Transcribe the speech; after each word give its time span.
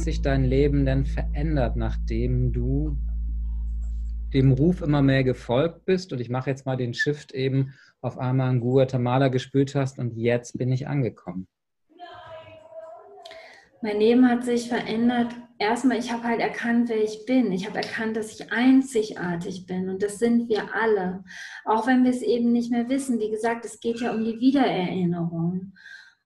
sich 0.00 0.22
dein 0.22 0.44
Leben 0.44 0.84
denn 0.84 1.04
verändert, 1.04 1.76
nachdem 1.76 2.52
du 2.52 2.96
dem 4.32 4.52
Ruf 4.52 4.82
immer 4.82 5.02
mehr 5.02 5.24
gefolgt 5.24 5.84
bist? 5.84 6.12
Und 6.12 6.20
ich 6.20 6.30
mache 6.30 6.50
jetzt 6.50 6.66
mal 6.66 6.76
den 6.76 6.94
Shift 6.94 7.32
eben 7.32 7.74
auf 8.00 8.18
einmal 8.18 8.52
in 8.52 8.60
Guatemala 8.60 9.28
gespürt 9.28 9.74
hast 9.74 9.98
und 9.98 10.16
jetzt 10.16 10.56
bin 10.58 10.72
ich 10.72 10.88
angekommen. 10.88 11.46
Mein 13.82 13.98
Leben 13.98 14.28
hat 14.28 14.44
sich 14.44 14.68
verändert. 14.68 15.34
Erstmal, 15.58 15.98
ich 15.98 16.12
habe 16.12 16.24
halt 16.24 16.40
erkannt, 16.40 16.90
wer 16.90 17.02
ich 17.02 17.24
bin. 17.26 17.50
Ich 17.50 17.66
habe 17.66 17.78
erkannt, 17.78 18.16
dass 18.16 18.38
ich 18.38 18.52
einzigartig 18.52 19.66
bin 19.66 19.88
und 19.88 20.02
das 20.02 20.18
sind 20.18 20.48
wir 20.48 20.74
alle. 20.74 21.24
Auch 21.64 21.86
wenn 21.86 22.04
wir 22.04 22.10
es 22.10 22.22
eben 22.22 22.52
nicht 22.52 22.70
mehr 22.70 22.88
wissen. 22.90 23.18
Wie 23.20 23.30
gesagt, 23.30 23.64
es 23.64 23.80
geht 23.80 24.00
ja 24.00 24.12
um 24.12 24.22
die 24.22 24.38
Wiedererinnerung. 24.38 25.72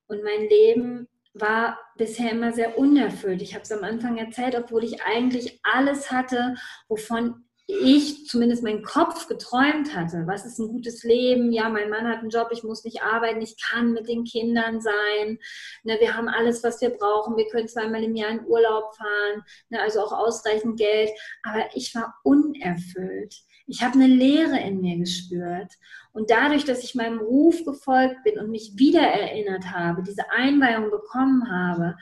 Und 0.06 0.22
mein 0.22 0.48
Leben 0.48 1.08
war 1.34 1.78
bisher 1.96 2.30
immer 2.30 2.52
sehr 2.52 2.78
unerfüllt. 2.78 3.42
Ich 3.42 3.54
habe 3.54 3.62
es 3.64 3.72
am 3.72 3.84
Anfang 3.84 4.16
erzählt, 4.16 4.54
obwohl 4.56 4.84
ich 4.84 5.02
eigentlich 5.02 5.60
alles 5.64 6.10
hatte, 6.10 6.54
wovon 6.88 7.44
ich 7.66 8.26
zumindest 8.26 8.62
mein 8.62 8.82
Kopf 8.82 9.26
geträumt 9.26 9.94
hatte. 9.96 10.24
Was 10.26 10.44
ist 10.44 10.58
ein 10.58 10.68
gutes 10.68 11.02
Leben? 11.02 11.50
Ja, 11.50 11.70
mein 11.70 11.88
Mann 11.88 12.06
hat 12.06 12.18
einen 12.18 12.28
Job, 12.28 12.48
ich 12.52 12.62
muss 12.62 12.84
nicht 12.84 13.02
arbeiten, 13.02 13.40
ich 13.40 13.56
kann 13.58 13.92
mit 13.92 14.06
den 14.06 14.24
Kindern 14.24 14.80
sein. 14.82 15.38
Ne, 15.82 15.96
wir 15.98 16.14
haben 16.14 16.28
alles, 16.28 16.62
was 16.62 16.80
wir 16.82 16.90
brauchen. 16.90 17.36
Wir 17.36 17.48
können 17.48 17.68
zweimal 17.68 18.02
im 18.04 18.14
Jahr 18.16 18.30
in 18.30 18.46
Urlaub 18.46 18.94
fahren, 18.94 19.44
ne, 19.70 19.80
also 19.80 20.00
auch 20.00 20.12
ausreichend 20.12 20.78
Geld. 20.78 21.10
Aber 21.42 21.64
ich 21.74 21.94
war 21.94 22.14
unerfüllt. 22.22 23.34
Ich 23.66 23.82
habe 23.82 23.94
eine 23.94 24.08
Leere 24.08 24.60
in 24.60 24.82
mir 24.82 24.98
gespürt. 24.98 25.72
Und 26.12 26.30
dadurch, 26.30 26.66
dass 26.66 26.84
ich 26.84 26.94
meinem 26.94 27.18
Ruf 27.18 27.64
gefolgt 27.64 28.22
bin 28.24 28.38
und 28.38 28.50
mich 28.50 28.72
wiedererinnert 28.76 29.70
habe, 29.72 30.02
diese 30.02 30.30
Einweihung 30.30 30.90
bekommen 30.90 31.50
habe, 31.50 31.96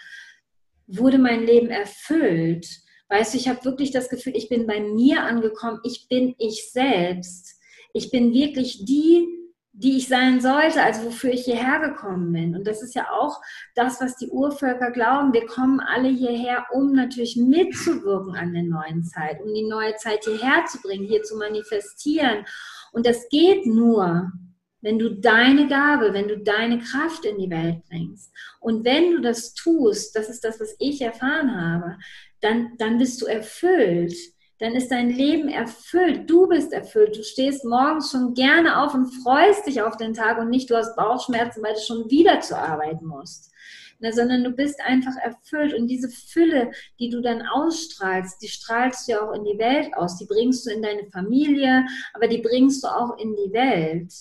wurde 0.88 1.18
mein 1.18 1.46
Leben 1.46 1.70
erfüllt. 1.70 2.66
Weißt 3.12 3.34
du, 3.34 3.36
ich 3.38 3.46
habe 3.46 3.62
wirklich 3.66 3.90
das 3.90 4.08
Gefühl, 4.08 4.34
ich 4.34 4.48
bin 4.48 4.66
bei 4.66 4.80
mir 4.80 5.22
angekommen, 5.22 5.80
ich 5.84 6.08
bin 6.08 6.34
ich 6.38 6.72
selbst. 6.72 7.60
Ich 7.92 8.10
bin 8.10 8.32
wirklich 8.32 8.86
die, 8.86 9.28
die 9.74 9.98
ich 9.98 10.08
sein 10.08 10.40
sollte, 10.40 10.82
also 10.82 11.04
wofür 11.04 11.30
ich 11.30 11.44
hierher 11.44 11.78
gekommen 11.80 12.32
bin. 12.32 12.56
Und 12.56 12.66
das 12.66 12.82
ist 12.82 12.94
ja 12.94 13.10
auch 13.10 13.38
das, 13.74 14.00
was 14.00 14.16
die 14.16 14.28
Urvölker 14.28 14.90
glauben. 14.92 15.34
Wir 15.34 15.44
kommen 15.44 15.80
alle 15.80 16.08
hierher, 16.08 16.64
um 16.72 16.94
natürlich 16.94 17.36
mitzuwirken 17.36 18.34
an 18.34 18.54
der 18.54 18.62
neuen 18.62 19.04
Zeit, 19.04 19.42
um 19.42 19.52
die 19.52 19.68
neue 19.68 19.94
Zeit 19.96 20.24
hierher 20.24 20.64
zu 20.64 20.80
bringen, 20.80 21.06
hier 21.06 21.22
zu 21.22 21.36
manifestieren. 21.36 22.46
Und 22.92 23.04
das 23.04 23.28
geht 23.28 23.66
nur, 23.66 24.32
wenn 24.80 24.98
du 24.98 25.10
deine 25.10 25.68
Gabe, 25.68 26.14
wenn 26.14 26.28
du 26.28 26.38
deine 26.38 26.78
Kraft 26.78 27.26
in 27.26 27.36
die 27.36 27.50
Welt 27.50 27.82
bringst. 27.90 28.32
Und 28.58 28.86
wenn 28.86 29.12
du 29.12 29.20
das 29.20 29.52
tust, 29.52 30.16
das 30.16 30.30
ist 30.30 30.44
das, 30.44 30.58
was 30.58 30.74
ich 30.78 31.02
erfahren 31.02 31.54
habe, 31.54 31.98
dann, 32.42 32.72
dann 32.76 32.98
bist 32.98 33.22
du 33.22 33.26
erfüllt. 33.26 34.14
Dann 34.58 34.74
ist 34.74 34.92
dein 34.92 35.10
Leben 35.10 35.48
erfüllt. 35.48 36.28
Du 36.30 36.46
bist 36.46 36.72
erfüllt. 36.72 37.16
Du 37.16 37.24
stehst 37.24 37.64
morgens 37.64 38.12
schon 38.12 38.34
gerne 38.34 38.80
auf 38.80 38.94
und 38.94 39.10
freust 39.22 39.66
dich 39.66 39.82
auf 39.82 39.96
den 39.96 40.14
Tag 40.14 40.38
und 40.38 40.50
nicht 40.50 40.70
du 40.70 40.76
hast 40.76 40.94
Bauchschmerzen, 40.94 41.62
weil 41.62 41.74
du 41.74 41.80
schon 41.80 42.10
wieder 42.10 42.40
zur 42.40 42.58
Arbeit 42.58 43.02
musst. 43.02 43.50
Na, 43.98 44.12
sondern 44.12 44.42
du 44.42 44.50
bist 44.50 44.80
einfach 44.80 45.16
erfüllt 45.16 45.74
und 45.74 45.86
diese 45.86 46.08
Fülle, 46.08 46.72
die 46.98 47.08
du 47.08 47.22
dann 47.22 47.42
ausstrahlst, 47.42 48.42
die 48.42 48.48
strahlst 48.48 49.06
du 49.06 49.12
ja 49.12 49.22
auch 49.22 49.32
in 49.32 49.44
die 49.44 49.58
Welt 49.58 49.96
aus. 49.96 50.16
Die 50.16 50.26
bringst 50.26 50.66
du 50.66 50.70
in 50.70 50.82
deine 50.82 51.06
Familie, 51.06 51.86
aber 52.12 52.26
die 52.26 52.38
bringst 52.38 52.82
du 52.82 52.88
auch 52.88 53.16
in 53.18 53.36
die 53.36 53.52
Welt. 53.52 54.12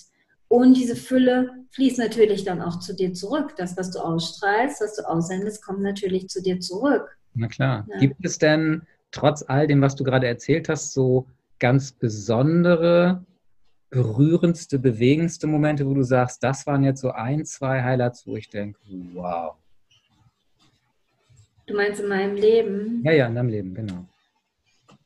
Und 0.48 0.76
diese 0.76 0.96
Fülle 0.96 1.66
fließt 1.72 1.98
natürlich 1.98 2.44
dann 2.44 2.62
auch 2.62 2.80
zu 2.80 2.94
dir 2.94 3.14
zurück. 3.14 3.56
Das, 3.58 3.78
was 3.78 3.90
du 3.92 4.00
ausstrahlst, 4.00 4.82
was 4.82 4.96
du 4.96 5.08
aussendest, 5.08 5.64
kommt 5.64 5.82
natürlich 5.82 6.28
zu 6.28 6.42
dir 6.42 6.60
zurück. 6.60 7.18
Na 7.34 7.48
klar. 7.48 7.88
Ja. 7.90 8.00
Gibt 8.00 8.26
es 8.26 8.38
denn 8.38 8.84
trotz 9.12 9.44
all 9.44 9.68
dem, 9.68 9.82
was 9.82 9.96
du 9.96 10.04
gerade 10.04 10.28
erzählt 10.28 10.70
hast, 10.70 10.94
so 10.94 11.28
ganz 11.60 11.92
besondere, 11.92 13.24
berührendste, 13.90 14.80
bewegendste 14.80 15.48
Momente, 15.48 15.86
wo 15.86 15.94
du 15.94 16.04
sagst, 16.04 16.44
das 16.44 16.66
waren 16.66 16.84
jetzt 16.84 17.02
so 17.02 17.12
ein, 17.12 17.46
zwei 17.46 17.84
Highlights, 17.84 18.26
wo 18.26 18.36
ich 18.36 18.50
denke, 18.50 18.80
wow. 19.14 19.56
Du 21.68 21.76
meinst 21.76 22.02
in 22.02 22.08
meinem 22.08 22.36
Leben? 22.36 23.02
Ja, 23.04 23.12
ja, 23.12 23.28
in 23.28 23.36
deinem 23.36 23.50
Leben, 23.50 23.74
genau. 23.74 24.06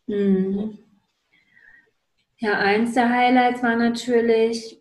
Mhm. 0.07 0.78
Ja, 2.38 2.59
eins 2.59 2.94
der 2.94 3.09
Highlights 3.09 3.63
war 3.63 3.75
natürlich, 3.75 4.80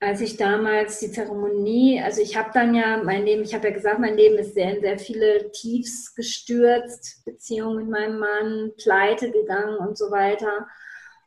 als 0.00 0.22
ich 0.22 0.38
damals 0.38 0.98
die 0.98 1.12
Zeremonie, 1.12 2.00
also 2.02 2.22
ich 2.22 2.34
habe 2.34 2.50
dann 2.54 2.74
ja 2.74 3.02
mein 3.04 3.26
Leben, 3.26 3.42
ich 3.42 3.54
habe 3.54 3.68
ja 3.68 3.74
gesagt, 3.74 4.00
mein 4.00 4.16
Leben 4.16 4.38
ist 4.38 4.54
sehr 4.54 4.74
in 4.74 4.80
sehr 4.80 4.98
viele 4.98 5.52
Tiefs 5.52 6.14
gestürzt, 6.14 7.22
Beziehung 7.26 7.76
mit 7.76 7.88
meinem 7.88 8.18
Mann, 8.18 8.72
pleite 8.82 9.30
gegangen 9.30 9.76
und 9.76 9.98
so 9.98 10.10
weiter. 10.10 10.66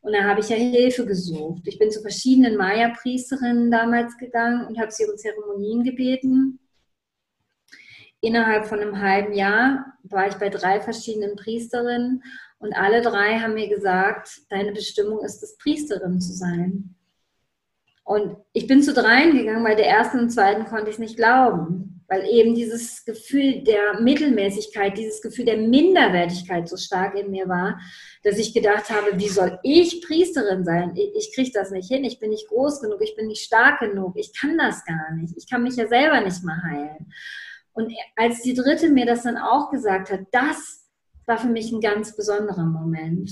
Und 0.00 0.12
da 0.12 0.24
habe 0.24 0.40
ich 0.40 0.48
ja 0.48 0.56
Hilfe 0.56 1.06
gesucht. 1.06 1.62
Ich 1.66 1.78
bin 1.78 1.92
zu 1.92 2.02
verschiedenen 2.02 2.56
Maya-Priesterinnen 2.56 3.70
damals 3.70 4.18
gegangen 4.18 4.66
und 4.66 4.78
habe 4.78 4.90
sie 4.90 5.06
um 5.06 5.16
Zeremonien 5.16 5.84
gebeten. 5.84 6.58
Innerhalb 8.20 8.66
von 8.66 8.80
einem 8.80 9.00
halben 9.00 9.34
Jahr 9.34 9.94
war 10.02 10.26
ich 10.26 10.34
bei 10.34 10.48
drei 10.48 10.80
verschiedenen 10.80 11.36
Priesterinnen 11.36 12.24
und 12.58 12.72
alle 12.72 13.02
drei 13.02 13.38
haben 13.38 13.54
mir 13.54 13.68
gesagt, 13.68 14.40
deine 14.48 14.72
Bestimmung 14.72 15.24
ist 15.24 15.42
es, 15.44 15.56
Priesterin 15.58 16.20
zu 16.20 16.32
sein. 16.32 16.96
Und 18.04 18.36
ich 18.52 18.66
bin 18.66 18.82
zu 18.82 18.92
dreien 18.92 19.36
gegangen, 19.36 19.64
weil 19.64 19.76
der 19.76 19.88
ersten 19.88 20.18
und 20.20 20.30
zweiten 20.30 20.66
konnte 20.66 20.90
ich 20.90 20.98
nicht 20.98 21.16
glauben, 21.16 22.04
weil 22.06 22.28
eben 22.28 22.54
dieses 22.54 23.06
Gefühl 23.06 23.64
der 23.64 23.98
Mittelmäßigkeit, 24.00 24.98
dieses 24.98 25.22
Gefühl 25.22 25.46
der 25.46 25.56
Minderwertigkeit 25.56 26.68
so 26.68 26.76
stark 26.76 27.18
in 27.18 27.30
mir 27.30 27.48
war, 27.48 27.80
dass 28.22 28.36
ich 28.36 28.52
gedacht 28.52 28.90
habe, 28.90 29.18
wie 29.18 29.28
soll 29.28 29.58
ich 29.62 30.02
Priesterin 30.06 30.66
sein? 30.66 30.94
Ich, 31.16 31.34
kriege 31.34 31.50
das 31.54 31.70
nicht 31.70 31.88
hin, 31.88 32.04
ich 32.04 32.18
bin 32.18 32.28
nicht 32.28 32.48
groß 32.48 32.82
genug, 32.82 33.00
ich 33.00 33.16
bin 33.16 33.26
nicht 33.28 33.42
stark 33.42 33.80
genug, 33.80 34.16
ich 34.16 34.38
kann 34.38 34.58
das 34.58 34.84
gar 34.84 35.14
nicht, 35.14 35.34
ich 35.38 35.48
kann 35.48 35.62
mich 35.62 35.76
ja 35.76 35.88
selber 35.88 36.20
nicht 36.20 36.44
mal 36.44 36.62
heilen. 36.62 37.10
Und 37.72 37.90
als 38.16 38.42
die 38.42 38.54
dritte 38.54 38.90
mir 38.90 39.06
das 39.06 39.22
dann 39.22 39.38
auch 39.38 39.70
gesagt 39.70 40.10
hat, 40.10 40.20
das 40.30 40.90
war 41.24 41.38
für 41.38 41.48
mich 41.48 41.72
ein 41.72 41.80
ganz 41.80 42.14
besonderer 42.14 42.66
Moment 42.66 43.30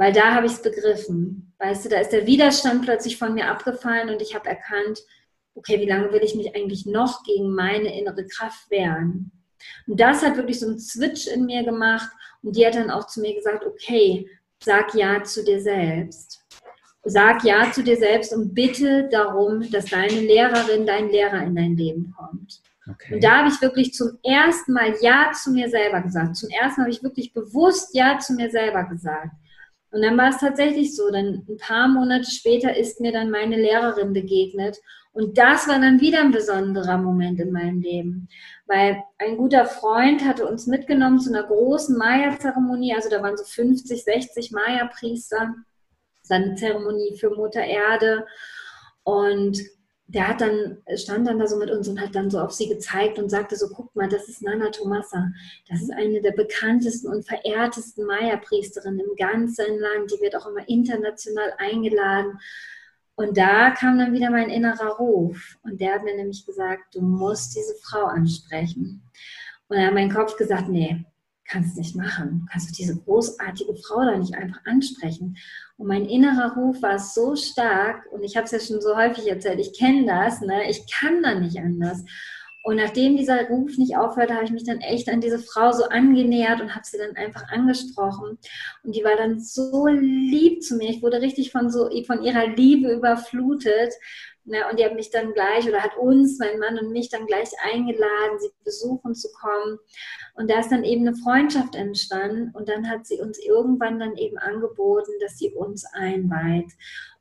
weil 0.00 0.14
da 0.14 0.32
habe 0.32 0.46
ich 0.46 0.52
es 0.52 0.62
begriffen. 0.62 1.52
Weißt 1.58 1.84
du, 1.84 1.90
da 1.90 2.00
ist 2.00 2.08
der 2.08 2.26
Widerstand 2.26 2.86
plötzlich 2.86 3.18
von 3.18 3.34
mir 3.34 3.48
abgefallen 3.48 4.08
und 4.08 4.22
ich 4.22 4.34
habe 4.34 4.48
erkannt, 4.48 5.00
okay, 5.54 5.78
wie 5.78 5.86
lange 5.86 6.10
will 6.10 6.22
ich 6.24 6.34
mich 6.34 6.56
eigentlich 6.56 6.86
noch 6.86 7.22
gegen 7.22 7.54
meine 7.54 7.94
innere 8.00 8.26
Kraft 8.26 8.70
wehren? 8.70 9.30
Und 9.86 10.00
das 10.00 10.22
hat 10.22 10.38
wirklich 10.38 10.58
so 10.58 10.68
einen 10.68 10.80
Switch 10.80 11.26
in 11.26 11.44
mir 11.44 11.64
gemacht 11.64 12.08
und 12.40 12.56
die 12.56 12.64
hat 12.66 12.76
dann 12.76 12.90
auch 12.90 13.08
zu 13.08 13.20
mir 13.20 13.34
gesagt, 13.34 13.66
okay, 13.66 14.26
sag 14.64 14.94
ja 14.94 15.22
zu 15.22 15.44
dir 15.44 15.60
selbst. 15.60 16.46
Sag 17.04 17.44
ja 17.44 17.70
zu 17.70 17.82
dir 17.82 17.98
selbst 17.98 18.32
und 18.32 18.54
bitte 18.54 19.06
darum, 19.10 19.70
dass 19.70 19.84
deine 19.84 20.18
Lehrerin, 20.18 20.86
dein 20.86 21.10
Lehrer 21.10 21.42
in 21.42 21.54
dein 21.54 21.76
Leben 21.76 22.14
kommt. 22.16 22.62
Okay. 22.90 23.16
Und 23.16 23.22
da 23.22 23.40
habe 23.40 23.50
ich 23.50 23.60
wirklich 23.60 23.92
zum 23.92 24.18
ersten 24.22 24.72
Mal 24.72 24.94
Ja 25.02 25.32
zu 25.32 25.50
mir 25.50 25.68
selber 25.68 26.00
gesagt. 26.00 26.36
Zum 26.36 26.48
ersten 26.48 26.80
Mal 26.80 26.86
habe 26.86 26.94
ich 26.94 27.02
wirklich 27.02 27.34
bewusst 27.34 27.94
Ja 27.94 28.18
zu 28.18 28.32
mir 28.32 28.50
selber 28.50 28.84
gesagt. 28.84 29.34
Und 29.90 30.02
dann 30.02 30.16
war 30.16 30.30
es 30.30 30.38
tatsächlich 30.38 30.94
so, 30.94 31.10
dann 31.10 31.44
ein 31.48 31.56
paar 31.58 31.88
Monate 31.88 32.30
später 32.30 32.76
ist 32.76 33.00
mir 33.00 33.12
dann 33.12 33.30
meine 33.30 33.56
Lehrerin 33.56 34.12
begegnet. 34.12 34.78
Und 35.12 35.38
das 35.38 35.66
war 35.66 35.80
dann 35.80 36.00
wieder 36.00 36.20
ein 36.20 36.30
besonderer 36.30 36.96
Moment 36.96 37.40
in 37.40 37.50
meinem 37.50 37.80
Leben, 37.80 38.28
weil 38.66 39.02
ein 39.18 39.36
guter 39.36 39.64
Freund 39.64 40.24
hatte 40.24 40.46
uns 40.46 40.68
mitgenommen 40.68 41.18
zu 41.18 41.30
einer 41.30 41.42
großen 41.42 41.96
Maya-Zeremonie. 41.96 42.94
Also 42.94 43.10
da 43.10 43.20
waren 43.20 43.36
so 43.36 43.44
50, 43.44 44.04
60 44.04 44.52
Maya-Priester. 44.52 45.54
Seine 46.22 46.54
Zeremonie 46.54 47.16
für 47.18 47.30
Mutter 47.30 47.64
Erde. 47.64 48.24
Und 49.02 49.58
der 50.12 50.28
hat 50.28 50.40
dann, 50.40 50.78
stand 50.96 51.26
dann 51.26 51.38
da 51.38 51.46
so 51.46 51.56
mit 51.56 51.70
uns 51.70 51.86
und 51.86 52.00
hat 52.00 52.14
dann 52.14 52.30
so 52.30 52.40
auf 52.40 52.52
sie 52.52 52.68
gezeigt 52.68 53.18
und 53.18 53.28
sagte 53.28 53.56
so, 53.56 53.68
guck 53.68 53.94
mal, 53.94 54.08
das 54.08 54.28
ist 54.28 54.42
Nana 54.42 54.70
Tomasa. 54.70 55.30
Das 55.68 55.80
ist 55.80 55.92
eine 55.92 56.20
der 56.20 56.32
bekanntesten 56.32 57.08
und 57.08 57.26
verehrtesten 57.26 58.06
Maya-Priesterinnen 58.06 59.00
im 59.00 59.16
ganzen 59.16 59.78
Land. 59.78 60.10
Die 60.10 60.20
wird 60.20 60.34
auch 60.34 60.46
immer 60.46 60.68
international 60.68 61.54
eingeladen. 61.58 62.38
Und 63.14 63.36
da 63.36 63.70
kam 63.70 63.98
dann 63.98 64.12
wieder 64.12 64.30
mein 64.30 64.50
innerer 64.50 64.96
Ruf. 64.96 65.56
Und 65.62 65.80
der 65.80 65.94
hat 65.94 66.04
mir 66.04 66.16
nämlich 66.16 66.44
gesagt, 66.44 66.94
du 66.94 67.02
musst 67.02 67.54
diese 67.54 67.74
Frau 67.82 68.06
ansprechen. 68.06 69.02
Und 69.68 69.76
dann 69.76 69.86
hat 69.86 69.94
mein 69.94 70.12
Kopf 70.12 70.36
gesagt, 70.36 70.68
nee, 70.68 71.04
kannst 71.50 71.76
nicht 71.76 71.96
machen. 71.96 72.46
Kannst 72.50 72.70
du 72.70 72.74
diese 72.74 72.96
großartige 72.96 73.74
Frau 73.76 74.04
da 74.04 74.16
nicht 74.16 74.34
einfach 74.34 74.60
ansprechen? 74.64 75.36
Und 75.76 75.88
mein 75.88 76.06
innerer 76.06 76.54
Ruf 76.56 76.80
war 76.82 76.98
so 76.98 77.34
stark 77.36 78.06
und 78.12 78.22
ich 78.22 78.36
habe 78.36 78.44
es 78.44 78.52
ja 78.52 78.60
schon 78.60 78.80
so 78.80 78.96
häufig 78.96 79.26
erzählt, 79.28 79.58
ich 79.58 79.76
kenne 79.76 80.06
das, 80.06 80.40
ne? 80.40 80.70
ich 80.70 80.84
kann 80.92 81.22
da 81.22 81.34
nicht 81.34 81.58
anders. 81.58 82.04
Und 82.62 82.76
nachdem 82.76 83.16
dieser 83.16 83.48
Ruf 83.48 83.78
nicht 83.78 83.96
aufhörte, 83.96 84.34
habe 84.34 84.44
ich 84.44 84.50
mich 84.50 84.64
dann 84.64 84.80
echt 84.80 85.08
an 85.08 85.22
diese 85.22 85.38
Frau 85.38 85.72
so 85.72 85.84
angenähert 85.84 86.60
und 86.60 86.74
habe 86.74 86.84
sie 86.84 86.98
dann 86.98 87.16
einfach 87.16 87.48
angesprochen. 87.48 88.38
Und 88.82 88.94
die 88.94 89.02
war 89.02 89.16
dann 89.16 89.40
so 89.40 89.86
lieb 89.86 90.62
zu 90.62 90.76
mir. 90.76 90.90
Ich 90.90 91.02
wurde 91.02 91.22
richtig 91.22 91.52
von 91.52 91.70
so 91.70 91.88
von 92.06 92.22
ihrer 92.22 92.46
Liebe 92.48 92.92
überflutet. 92.92 93.94
Und 94.44 94.78
die 94.78 94.84
hat 94.84 94.94
mich 94.94 95.10
dann 95.10 95.32
gleich 95.32 95.68
oder 95.68 95.80
hat 95.82 95.96
uns, 95.96 96.38
mein 96.38 96.58
Mann 96.58 96.78
und 96.78 96.92
mich 96.92 97.08
dann 97.08 97.26
gleich 97.26 97.50
eingeladen, 97.72 98.38
sie 98.40 98.50
besuchen 98.64 99.14
zu 99.14 99.28
kommen. 99.32 99.78
Und 100.34 100.50
da 100.50 100.60
ist 100.60 100.70
dann 100.70 100.84
eben 100.84 101.06
eine 101.06 101.16
Freundschaft 101.16 101.74
entstanden. 101.74 102.50
Und 102.54 102.68
dann 102.68 102.90
hat 102.90 103.06
sie 103.06 103.20
uns 103.20 103.38
irgendwann 103.38 103.98
dann 103.98 104.16
eben 104.16 104.36
angeboten, 104.36 105.12
dass 105.20 105.38
sie 105.38 105.50
uns 105.50 105.86
einweiht. 105.94 106.72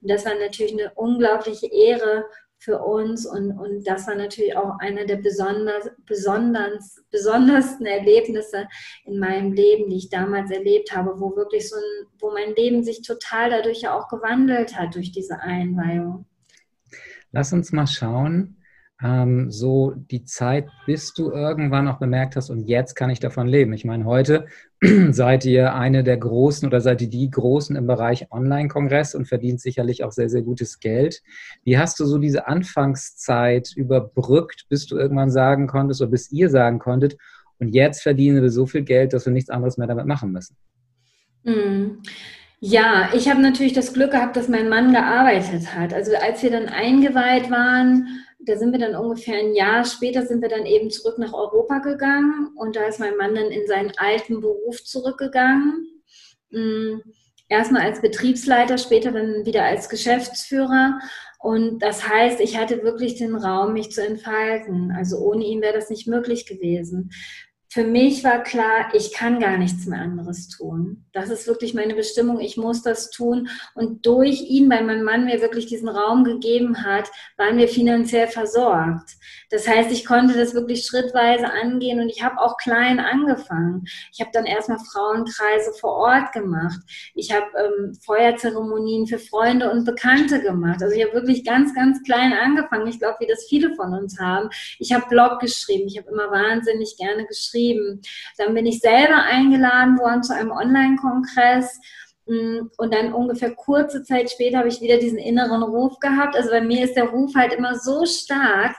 Und 0.01 0.09
das 0.09 0.25
war 0.25 0.33
natürlich 0.35 0.73
eine 0.73 0.91
unglaubliche 0.95 1.67
Ehre 1.67 2.25
für 2.59 2.79
uns 2.79 3.25
und, 3.25 3.51
und 3.57 3.87
das 3.87 4.05
war 4.05 4.15
natürlich 4.15 4.55
auch 4.55 4.77
einer 4.79 5.05
der 5.05 5.15
besonders, 5.15 5.89
besonders, 6.05 7.01
besondersten 7.09 7.85
Erlebnisse 7.85 8.67
in 9.05 9.17
meinem 9.17 9.53
Leben, 9.53 9.89
die 9.89 9.97
ich 9.97 10.09
damals 10.09 10.51
erlebt 10.51 10.93
habe, 10.93 11.19
wo 11.19 11.35
wirklich 11.37 11.69
so 11.69 11.77
ein, 11.77 12.07
wo 12.19 12.31
mein 12.31 12.53
Leben 12.55 12.83
sich 12.83 13.01
total 13.01 13.49
dadurch 13.49 13.81
ja 13.81 13.97
auch 13.97 14.09
gewandelt 14.09 14.75
hat 14.77 14.95
durch 14.95 15.11
diese 15.13 15.39
Einweihung. 15.39 16.25
Lass 17.31 17.53
uns 17.53 17.71
mal 17.71 17.87
schauen, 17.87 18.58
ähm, 19.01 19.49
so 19.49 19.93
die 19.95 20.25
Zeit, 20.25 20.67
bis 20.85 21.13
du 21.13 21.31
irgendwann 21.31 21.87
auch 21.87 21.99
bemerkt 21.99 22.35
hast, 22.35 22.49
und 22.49 22.67
jetzt 22.67 22.95
kann 22.95 23.09
ich 23.09 23.19
davon 23.19 23.47
leben. 23.47 23.71
Ich 23.73 23.85
meine, 23.85 24.05
heute 24.05 24.47
seid 25.09 25.45
ihr 25.45 25.73
eine 25.73 26.03
der 26.03 26.17
Großen 26.17 26.67
oder 26.67 26.81
seid 26.81 27.01
ihr 27.01 27.09
die 27.09 27.29
Großen 27.29 27.75
im 27.75 27.87
Bereich 27.87 28.31
Online-Kongress 28.31 29.15
und 29.15 29.27
verdient 29.27 29.61
sicherlich 29.61 30.03
auch 30.03 30.11
sehr, 30.11 30.29
sehr 30.29 30.41
gutes 30.41 30.79
Geld. 30.79 31.21
Wie 31.63 31.77
hast 31.77 31.99
du 31.99 32.05
so 32.05 32.17
diese 32.17 32.47
Anfangszeit 32.47 33.71
überbrückt, 33.75 34.65
bis 34.69 34.85
du 34.85 34.97
irgendwann 34.97 35.31
sagen 35.31 35.67
konntest 35.67 36.01
oder 36.01 36.11
bis 36.11 36.31
ihr 36.31 36.49
sagen 36.49 36.79
konntet, 36.79 37.17
und 37.59 37.69
jetzt 37.69 38.01
verdienen 38.01 38.41
wir 38.41 38.49
so 38.49 38.65
viel 38.65 38.83
Geld, 38.83 39.11
dass 39.11 39.25
wir 39.25 39.33
nichts 39.33 39.49
anderes 39.49 39.77
mehr 39.77 39.87
damit 39.87 40.05
machen 40.05 40.31
müssen? 40.31 40.55
Mhm. 41.43 42.01
Ja, 42.61 43.09
ich 43.13 43.29
habe 43.29 43.41
natürlich 43.41 43.73
das 43.73 43.93
Glück 43.93 44.11
gehabt, 44.11 44.35
dass 44.35 44.49
mein 44.49 44.67
Mann 44.67 44.91
gearbeitet 44.91 45.73
hat. 45.75 45.93
Also 45.93 46.11
als 46.21 46.43
wir 46.43 46.51
dann 46.51 46.67
eingeweiht 46.67 47.49
waren, 47.49 48.07
da 48.39 48.57
sind 48.57 48.71
wir 48.71 48.79
dann 48.79 48.95
ungefähr 48.95 49.39
ein 49.39 49.53
Jahr 49.53 49.83
später 49.85 50.25
sind 50.25 50.41
wir 50.41 50.49
dann 50.49 50.65
eben 50.65 50.89
zurück 50.89 51.17
nach 51.17 51.33
Europa 51.33 51.79
gegangen 51.79 52.49
und 52.55 52.75
da 52.75 52.85
ist 52.85 52.99
mein 52.99 53.17
Mann 53.17 53.35
dann 53.35 53.51
in 53.51 53.67
seinen 53.67 53.91
alten 53.97 54.39
Beruf 54.39 54.83
zurückgegangen. 54.83 56.03
Mm, 56.51 56.99
erstmal 57.49 57.81
als 57.81 58.01
Betriebsleiter, 58.01 58.77
später 58.77 59.11
dann 59.11 59.45
wieder 59.45 59.65
als 59.65 59.89
Geschäftsführer. 59.89 60.99
Und 61.39 61.79
das 61.79 62.07
heißt, 62.07 62.39
ich 62.39 62.57
hatte 62.57 62.83
wirklich 62.83 63.15
den 63.15 63.35
Raum, 63.35 63.73
mich 63.73 63.91
zu 63.91 64.05
entfalten. 64.05 64.91
Also 64.91 65.19
ohne 65.19 65.45
ihn 65.45 65.61
wäre 65.61 65.73
das 65.73 65.89
nicht 65.89 66.07
möglich 66.07 66.45
gewesen 66.45 67.11
für 67.71 67.83
mich 67.83 68.23
war 68.23 68.41
klar, 68.41 68.89
ich 68.93 69.13
kann 69.13 69.39
gar 69.39 69.55
nichts 69.57 69.85
mehr 69.85 69.99
anderes 69.99 70.49
tun. 70.49 71.05
Das 71.13 71.29
ist 71.29 71.45
wirklich 71.45 71.75
meine 71.75 71.93
Bestimmung, 71.93 72.39
ich 72.39 72.57
muss 72.57 72.81
das 72.81 73.11
tun. 73.11 73.47
Und 73.75 74.07
durch 74.07 74.41
ihn, 74.41 74.71
weil 74.71 74.83
mein 74.83 75.03
Mann 75.03 75.25
mir 75.25 75.39
wirklich 75.39 75.67
diesen 75.67 75.87
Raum 75.87 76.23
gegeben 76.23 76.83
hat, 76.83 77.11
waren 77.37 77.57
wir 77.57 77.67
finanziell 77.67 78.25
versorgt. 78.25 79.11
Das 79.51 79.67
heißt, 79.67 79.91
ich 79.91 80.03
konnte 80.03 80.35
das 80.35 80.55
wirklich 80.55 80.83
schrittweise 80.83 81.45
angehen 81.45 81.99
und 81.99 82.09
ich 82.09 82.23
habe 82.23 82.39
auch 82.39 82.57
klein 82.57 82.99
angefangen. 82.99 83.85
Ich 84.11 84.19
habe 84.19 84.31
dann 84.33 84.47
erstmal 84.47 84.79
Frauenkreise 84.79 85.73
vor 85.79 85.93
Ort 85.93 86.31
gemacht. 86.31 86.79
Ich 87.13 87.31
habe 87.31 87.45
ähm, 87.55 87.93
Feuerzeremonien 88.03 89.05
für 89.05 89.19
Freunde 89.19 89.69
und 89.69 89.85
Bekannte 89.85 90.41
gemacht. 90.41 90.81
Also 90.81 90.95
ich 90.95 91.03
habe 91.03 91.13
wirklich 91.13 91.45
ganz, 91.45 91.75
ganz 91.75 92.01
klein 92.01 92.33
angefangen. 92.33 92.87
Ich 92.87 92.97
glaube, 92.97 93.17
wie 93.19 93.27
das 93.27 93.45
viele 93.47 93.75
von 93.75 93.93
uns 93.93 94.19
haben. 94.19 94.49
Ich 94.79 94.91
habe 94.91 95.05
Blog 95.07 95.39
geschrieben. 95.39 95.87
Ich 95.87 95.99
habe 95.99 96.09
immer 96.09 96.31
wahnsinnig 96.31 96.97
gerne 96.97 97.27
geschrieben 97.27 97.58
geschrieben. 97.59 98.01
Dann 98.37 98.53
bin 98.53 98.65
ich 98.65 98.79
selber 98.79 99.23
eingeladen 99.23 99.99
worden 99.99 100.23
zu 100.23 100.33
einem 100.33 100.51
Online-Kongress. 100.51 101.79
Mm, 102.25 102.69
und 102.77 102.93
dann 102.93 103.13
ungefähr 103.13 103.55
kurze 103.55 104.03
Zeit 104.03 104.29
später 104.29 104.59
habe 104.59 104.67
ich 104.67 104.81
wieder 104.81 104.97
diesen 104.97 105.17
inneren 105.17 105.63
Ruf 105.63 105.99
gehabt. 105.99 106.35
Also 106.35 106.49
bei 106.49 106.61
mir 106.61 106.83
ist 106.83 106.95
der 106.95 107.05
Ruf 107.05 107.33
halt 107.35 107.53
immer 107.53 107.75
so 107.75 108.05
stark, 108.05 108.75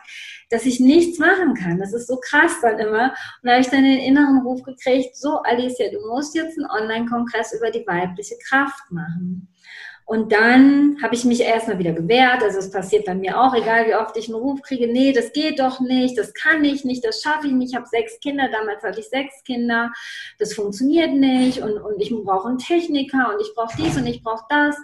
dass 0.50 0.66
ich 0.66 0.80
nichts 0.80 1.18
machen 1.18 1.54
kann. 1.54 1.78
Das 1.78 1.92
ist 1.92 2.08
so 2.08 2.18
krass 2.20 2.56
dann 2.62 2.78
immer. 2.78 3.10
Und 3.10 3.44
da 3.44 3.52
habe 3.52 3.60
ich 3.60 3.68
dann 3.68 3.84
den 3.84 3.98
inneren 3.98 4.42
Ruf 4.42 4.62
gekriegt, 4.62 5.16
so 5.16 5.40
Alicia, 5.42 5.90
du 5.90 6.00
musst 6.08 6.34
jetzt 6.34 6.58
einen 6.58 6.70
Online-Kongress 6.70 7.52
über 7.54 7.70
die 7.70 7.86
weibliche 7.86 8.36
Kraft 8.48 8.90
machen. 8.90 9.49
Und 10.10 10.32
dann 10.32 11.00
habe 11.00 11.14
ich 11.14 11.24
mich 11.24 11.40
erstmal 11.40 11.78
wieder 11.78 11.92
gewehrt. 11.92 12.42
Also 12.42 12.58
es 12.58 12.72
passiert 12.72 13.04
bei 13.04 13.14
mir 13.14 13.40
auch, 13.40 13.54
egal 13.54 13.86
wie 13.86 13.94
oft 13.94 14.16
ich 14.16 14.26
einen 14.26 14.42
Ruf 14.42 14.60
kriege, 14.60 14.88
nee, 14.88 15.12
das 15.12 15.32
geht 15.32 15.60
doch 15.60 15.78
nicht, 15.78 16.18
das 16.18 16.34
kann 16.34 16.64
ich 16.64 16.84
nicht, 16.84 17.04
das 17.04 17.22
schaffe 17.22 17.46
ich 17.46 17.52
nicht. 17.52 17.70
Ich 17.70 17.76
habe 17.76 17.86
sechs 17.86 18.18
Kinder, 18.18 18.48
damals 18.50 18.82
hatte 18.82 18.98
ich 18.98 19.08
sechs 19.08 19.44
Kinder, 19.44 19.92
das 20.40 20.52
funktioniert 20.52 21.12
nicht 21.12 21.62
und, 21.62 21.78
und 21.78 22.00
ich 22.00 22.10
brauche 22.10 22.48
einen 22.48 22.58
Techniker 22.58 23.32
und 23.32 23.40
ich 23.40 23.54
brauche 23.54 23.76
dies 23.76 23.96
und 23.96 24.06
ich 24.08 24.20
brauche 24.20 24.46
das. 24.48 24.74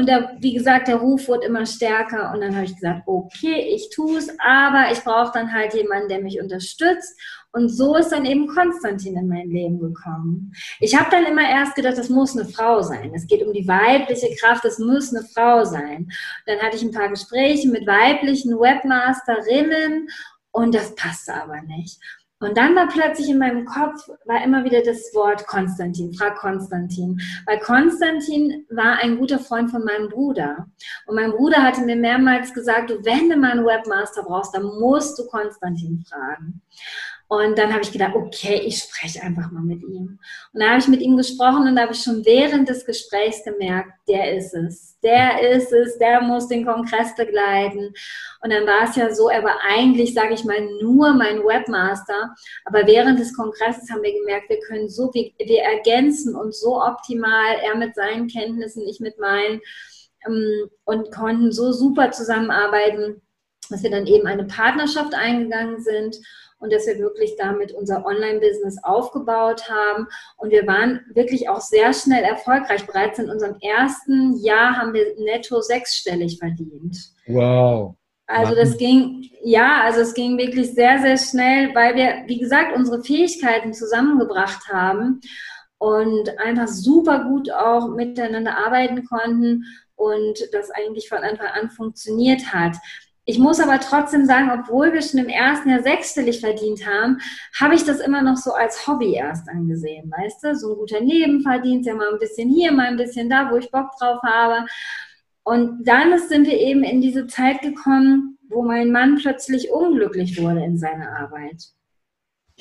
Und 0.00 0.06
der, 0.06 0.34
wie 0.38 0.54
gesagt, 0.54 0.88
der 0.88 0.96
Ruf 0.96 1.28
wurde 1.28 1.44
immer 1.44 1.66
stärker 1.66 2.32
und 2.32 2.40
dann 2.40 2.56
habe 2.56 2.64
ich 2.64 2.74
gesagt, 2.74 3.02
okay, 3.04 3.70
ich 3.74 3.90
tue 3.90 4.16
es, 4.16 4.30
aber 4.38 4.90
ich 4.90 5.04
brauche 5.04 5.30
dann 5.34 5.52
halt 5.52 5.74
jemanden, 5.74 6.08
der 6.08 6.22
mich 6.22 6.40
unterstützt. 6.40 7.20
Und 7.52 7.68
so 7.68 7.94
ist 7.96 8.08
dann 8.08 8.24
eben 8.24 8.46
Konstantin 8.46 9.14
in 9.18 9.28
mein 9.28 9.50
Leben 9.50 9.78
gekommen. 9.78 10.54
Ich 10.78 10.98
habe 10.98 11.10
dann 11.10 11.26
immer 11.26 11.46
erst 11.46 11.74
gedacht, 11.74 11.98
das 11.98 12.08
muss 12.08 12.34
eine 12.34 12.48
Frau 12.48 12.80
sein. 12.80 13.12
Es 13.14 13.26
geht 13.26 13.46
um 13.46 13.52
die 13.52 13.68
weibliche 13.68 14.34
Kraft, 14.40 14.64
es 14.64 14.78
muss 14.78 15.14
eine 15.14 15.22
Frau 15.22 15.66
sein. 15.66 16.10
Dann 16.46 16.60
hatte 16.60 16.76
ich 16.78 16.82
ein 16.82 16.92
paar 16.92 17.10
Gespräche 17.10 17.68
mit 17.68 17.86
weiblichen 17.86 18.58
Webmasterinnen 18.58 20.08
und 20.50 20.74
das 20.74 20.94
passte 20.94 21.34
aber 21.34 21.60
nicht. 21.60 22.00
Und 22.40 22.56
dann 22.56 22.74
war 22.74 22.88
plötzlich 22.88 23.28
in 23.28 23.38
meinem 23.38 23.66
Kopf, 23.66 24.08
war 24.24 24.42
immer 24.42 24.64
wieder 24.64 24.82
das 24.82 25.14
Wort 25.14 25.46
Konstantin, 25.46 26.14
frag 26.14 26.36
Konstantin. 26.36 27.20
Weil 27.46 27.58
Konstantin 27.60 28.66
war 28.70 28.98
ein 29.02 29.18
guter 29.18 29.38
Freund 29.38 29.70
von 29.70 29.84
meinem 29.84 30.08
Bruder. 30.08 30.66
Und 31.06 31.16
mein 31.16 31.32
Bruder 31.32 31.62
hatte 31.62 31.82
mir 31.82 31.96
mehrmals 31.96 32.54
gesagt, 32.54 32.90
du, 32.90 33.04
wenn 33.04 33.28
du 33.28 33.36
mal 33.36 33.52
einen 33.52 33.66
Webmaster 33.66 34.22
brauchst, 34.22 34.54
dann 34.54 34.64
musst 34.64 35.18
du 35.18 35.26
Konstantin 35.26 36.02
fragen. 36.08 36.62
Und 37.32 37.56
dann 37.56 37.72
habe 37.72 37.84
ich 37.84 37.92
gedacht, 37.92 38.16
okay, 38.16 38.60
ich 38.66 38.78
spreche 38.78 39.22
einfach 39.22 39.52
mal 39.52 39.62
mit 39.62 39.84
ihm. 39.84 40.18
Und 40.52 40.60
da 40.60 40.70
habe 40.70 40.80
ich 40.80 40.88
mit 40.88 41.00
ihm 41.00 41.16
gesprochen 41.16 41.68
und 41.68 41.78
habe 41.78 41.92
ich 41.92 42.02
schon 42.02 42.24
während 42.26 42.68
des 42.68 42.84
Gesprächs 42.84 43.44
gemerkt, 43.44 43.92
der 44.08 44.36
ist 44.36 44.52
es. 44.52 44.98
Der 45.04 45.40
ist 45.52 45.72
es, 45.72 45.96
der 45.98 46.22
muss 46.22 46.48
den 46.48 46.66
Kongress 46.66 47.14
begleiten. 47.14 47.94
Und 48.42 48.52
dann 48.52 48.66
war 48.66 48.82
es 48.82 48.96
ja 48.96 49.14
so, 49.14 49.28
er 49.28 49.44
war 49.44 49.60
eigentlich, 49.64 50.12
sage 50.12 50.34
ich 50.34 50.44
mal, 50.44 50.60
nur 50.82 51.14
mein 51.14 51.38
Webmaster. 51.44 52.34
Aber 52.64 52.84
während 52.88 53.20
des 53.20 53.32
Kongresses 53.36 53.88
haben 53.92 54.02
wir 54.02 54.12
gemerkt, 54.12 54.50
wir 54.50 54.58
können 54.66 54.88
so, 54.88 55.14
wir, 55.14 55.30
wir 55.38 55.62
ergänzen 55.62 56.34
uns 56.34 56.58
so 56.58 56.82
optimal, 56.82 57.54
er 57.62 57.76
mit 57.76 57.94
seinen 57.94 58.26
Kenntnissen, 58.26 58.82
ich 58.88 58.98
mit 58.98 59.20
meinen, 59.20 59.60
ähm, 60.26 60.68
und 60.82 61.12
konnten 61.12 61.52
so 61.52 61.70
super 61.70 62.10
zusammenarbeiten, 62.10 63.22
dass 63.70 63.84
wir 63.84 63.90
dann 63.90 64.08
eben 64.08 64.26
eine 64.26 64.46
Partnerschaft 64.46 65.14
eingegangen 65.14 65.80
sind 65.80 66.16
und 66.60 66.72
dass 66.72 66.86
wir 66.86 66.98
wirklich 66.98 67.34
damit 67.36 67.72
unser 67.72 68.04
Online-Business 68.06 68.76
aufgebaut 68.84 69.68
haben. 69.68 70.06
Und 70.36 70.50
wir 70.50 70.66
waren 70.66 71.00
wirklich 71.14 71.48
auch 71.48 71.60
sehr 71.60 71.92
schnell 71.92 72.22
erfolgreich. 72.22 72.86
Bereits 72.86 73.18
in 73.18 73.30
unserem 73.30 73.56
ersten 73.60 74.36
Jahr 74.36 74.76
haben 74.76 74.92
wir 74.92 75.14
netto 75.18 75.60
sechsstellig 75.60 76.38
verdient. 76.38 76.96
Wow. 77.26 77.96
Also 78.26 78.54
das 78.54 78.76
ging, 78.76 79.28
ja, 79.42 79.80
also 79.82 80.00
es 80.00 80.14
ging 80.14 80.38
wirklich 80.38 80.72
sehr, 80.72 81.00
sehr 81.00 81.18
schnell, 81.18 81.74
weil 81.74 81.96
wir, 81.96 82.22
wie 82.26 82.38
gesagt, 82.38 82.76
unsere 82.76 83.02
Fähigkeiten 83.02 83.72
zusammengebracht 83.72 84.68
haben 84.68 85.20
und 85.78 86.38
einfach 86.38 86.68
super 86.68 87.24
gut 87.24 87.50
auch 87.50 87.88
miteinander 87.88 88.56
arbeiten 88.56 89.04
konnten 89.04 89.64
und 89.96 90.38
das 90.52 90.70
eigentlich 90.70 91.08
von 91.08 91.18
Anfang 91.18 91.48
an 91.48 91.70
funktioniert 91.70 92.52
hat. 92.52 92.76
Ich 93.30 93.38
muss 93.38 93.60
aber 93.60 93.78
trotzdem 93.78 94.26
sagen, 94.26 94.50
obwohl 94.50 94.92
wir 94.92 95.02
schon 95.02 95.20
im 95.20 95.28
ersten 95.28 95.70
Jahr 95.70 95.84
sechsstellig 95.84 96.40
verdient 96.40 96.84
haben, 96.84 97.18
habe 97.60 97.76
ich 97.76 97.84
das 97.84 98.00
immer 98.00 98.22
noch 98.22 98.36
so 98.36 98.50
als 98.50 98.88
Hobby 98.88 99.14
erst 99.14 99.48
angesehen, 99.48 100.10
weißt 100.10 100.42
du? 100.42 100.56
So 100.56 100.72
ein 100.72 100.78
guter 100.78 101.00
Nebenverdienst, 101.00 101.86
ja 101.86 101.94
mal 101.94 102.12
ein 102.12 102.18
bisschen 102.18 102.50
hier, 102.50 102.72
mal 102.72 102.88
ein 102.88 102.96
bisschen 102.96 103.30
da, 103.30 103.48
wo 103.52 103.56
ich 103.56 103.70
Bock 103.70 103.92
drauf 104.00 104.20
habe. 104.24 104.66
Und 105.44 105.86
dann 105.86 106.18
sind 106.18 106.48
wir 106.48 106.58
eben 106.58 106.82
in 106.82 107.00
diese 107.00 107.28
Zeit 107.28 107.62
gekommen, 107.62 108.36
wo 108.48 108.62
mein 108.64 108.90
Mann 108.90 109.14
plötzlich 109.14 109.70
unglücklich 109.70 110.42
wurde 110.42 110.64
in 110.64 110.76
seiner 110.76 111.16
Arbeit 111.16 111.68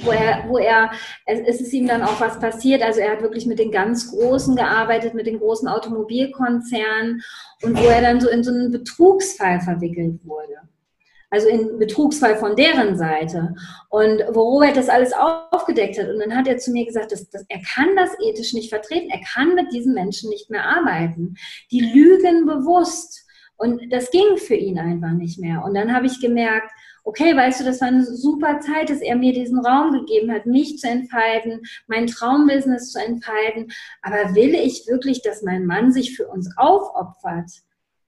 wo 0.04 0.12
er, 0.12 0.46
wo 0.48 0.58
er, 0.58 0.92
es 1.26 1.62
ist 1.62 1.74
ihm 1.74 1.88
dann 1.88 2.02
auch 2.02 2.20
was 2.20 2.40
passiert. 2.40 2.82
Also 2.82 3.02
er 3.02 3.12
hat 3.12 3.22
wirklich 3.22 3.46
mit 3.46 3.60
den 3.60 3.72
ganz 3.72 4.12
Großen 4.12 4.56
gearbeitet, 4.56 5.14
mit 5.14 5.28
den 5.28 5.40
großen 5.40 5.68
Automobilkonzernen 5.68 7.22
und 7.64 7.78
wo 7.78 7.86
er 7.86 8.02
dann 8.02 8.22
so 8.22 8.30
in 8.30 8.44
so 8.44 8.52
einen 8.52 8.72
Betrugsfall 8.72 9.62
verwickelt 9.62 10.20
wurde. 10.24 10.56
Also 11.32 11.48
in 11.48 11.78
Betrugsfall 11.78 12.38
von 12.38 12.56
deren 12.56 12.98
Seite. 12.98 13.54
Und 13.90 14.24
wo 14.32 14.42
Robert 14.42 14.76
das 14.76 14.90
alles 14.90 15.14
aufgedeckt 15.14 16.00
hat. 16.00 16.10
Und 16.10 16.20
dann 16.20 16.36
hat 16.36 16.48
er 16.48 16.58
zu 16.58 16.72
mir 16.72 16.86
gesagt, 16.86 17.12
dass, 17.12 17.30
dass 17.30 17.46
er 17.50 17.62
kann 17.62 17.96
das 17.96 18.10
ethisch 18.24 18.54
nicht 18.54 18.70
vertreten. 18.70 19.12
Er 19.12 19.22
kann 19.22 19.54
mit 19.54 19.72
diesen 19.72 19.94
Menschen 19.94 20.30
nicht 20.30 20.50
mehr 20.50 20.66
arbeiten. 20.66 21.36
Die 21.72 21.82
lügen 21.82 22.48
bewusst. 22.48 23.28
Und 23.58 23.92
das 23.92 24.10
ging 24.10 24.38
für 24.38 24.56
ihn 24.56 24.80
einfach 24.80 25.12
nicht 25.12 25.40
mehr. 25.40 25.64
Und 25.64 25.76
dann 25.76 25.94
habe 25.94 26.08
ich 26.08 26.20
gemerkt, 26.20 26.72
okay, 27.04 27.36
weißt 27.36 27.60
du, 27.60 27.66
das 27.66 27.82
war 27.82 27.88
eine 27.90 28.06
super 28.06 28.60
Zeit, 28.60 28.90
dass 28.90 29.02
er 29.02 29.16
mir 29.16 29.34
diesen 29.34 29.60
Raum 29.60 29.92
gegeben 29.92 30.32
hat, 30.32 30.46
mich 30.46 30.78
zu 30.78 30.88
entfalten, 30.88 31.62
mein 31.88 32.08
Traumbusiness 32.08 32.92
zu 32.92 33.00
entfalten. 33.00 33.72
Aber 34.02 34.36
will 34.36 34.54
ich 34.54 34.86
wirklich, 34.88 35.22
dass 35.22 35.42
mein 35.42 35.66
Mann 35.66 35.92
sich 35.92 36.16
für 36.16 36.28
uns 36.28 36.50
aufopfert? 36.58 37.50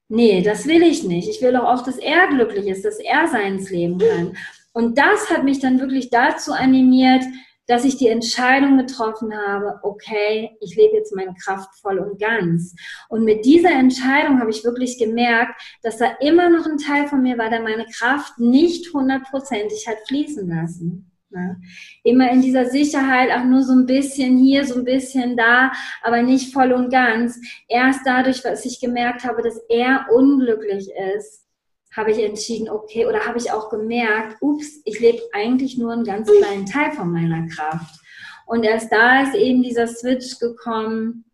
Nee, 0.09 0.41
das 0.41 0.67
will 0.67 0.83
ich 0.83 1.03
nicht. 1.03 1.29
Ich 1.29 1.41
will 1.41 1.53
doch 1.53 1.63
auch, 1.63 1.83
dass 1.83 1.97
er 1.97 2.27
glücklich 2.27 2.67
ist, 2.67 2.83
dass 2.83 2.99
er 2.99 3.27
seins 3.27 3.69
leben 3.69 3.97
kann. 3.97 4.37
Und 4.73 4.97
das 4.97 5.29
hat 5.29 5.43
mich 5.43 5.59
dann 5.59 5.79
wirklich 5.79 6.09
dazu 6.09 6.51
animiert, 6.51 7.23
dass 7.71 7.85
ich 7.85 7.95
die 7.95 8.09
Entscheidung 8.09 8.77
getroffen 8.77 9.33
habe, 9.33 9.79
okay, 9.83 10.57
ich 10.59 10.75
lebe 10.75 10.97
jetzt 10.97 11.15
meine 11.15 11.33
Kraft 11.33 11.69
voll 11.79 11.99
und 11.99 12.19
ganz. 12.19 12.75
Und 13.07 13.23
mit 13.23 13.45
dieser 13.45 13.71
Entscheidung 13.71 14.41
habe 14.41 14.49
ich 14.49 14.65
wirklich 14.65 14.99
gemerkt, 14.99 15.53
dass 15.81 15.97
da 15.97 16.07
immer 16.19 16.49
noch 16.49 16.65
ein 16.65 16.77
Teil 16.77 17.07
von 17.07 17.21
mir 17.21 17.37
war, 17.37 17.49
der 17.49 17.61
meine 17.61 17.85
Kraft 17.85 18.37
nicht 18.39 18.93
hundertprozentig 18.93 19.87
hat 19.87 19.99
fließen 20.05 20.49
lassen. 20.49 21.09
Ja. 21.29 21.55
Immer 22.03 22.29
in 22.31 22.41
dieser 22.41 22.65
Sicherheit, 22.65 23.31
auch 23.31 23.45
nur 23.45 23.63
so 23.63 23.71
ein 23.71 23.85
bisschen 23.85 24.37
hier, 24.37 24.65
so 24.65 24.75
ein 24.75 24.83
bisschen 24.83 25.37
da, 25.37 25.71
aber 26.03 26.23
nicht 26.23 26.53
voll 26.53 26.73
und 26.73 26.89
ganz. 26.91 27.39
Erst 27.69 28.01
dadurch, 28.03 28.41
dass 28.41 28.65
ich 28.65 28.81
gemerkt 28.81 29.23
habe, 29.23 29.41
dass 29.41 29.57
er 29.69 30.07
unglücklich 30.13 30.89
ist, 31.15 31.47
habe 31.95 32.11
ich 32.11 32.23
entschieden, 32.23 32.69
okay, 32.69 33.05
oder 33.05 33.25
habe 33.25 33.37
ich 33.37 33.51
auch 33.51 33.69
gemerkt, 33.69 34.37
ups, 34.41 34.81
ich 34.85 34.99
lebe 34.99 35.19
eigentlich 35.33 35.77
nur 35.77 35.91
einen 35.91 36.05
ganz 36.05 36.29
kleinen 36.31 36.65
Teil 36.65 36.91
von 36.91 37.11
meiner 37.11 37.47
Kraft. 37.47 37.99
Und 38.45 38.63
erst 38.63 38.91
da 38.91 39.23
ist 39.23 39.35
eben 39.35 39.61
dieser 39.61 39.87
Switch 39.87 40.39
gekommen, 40.39 41.25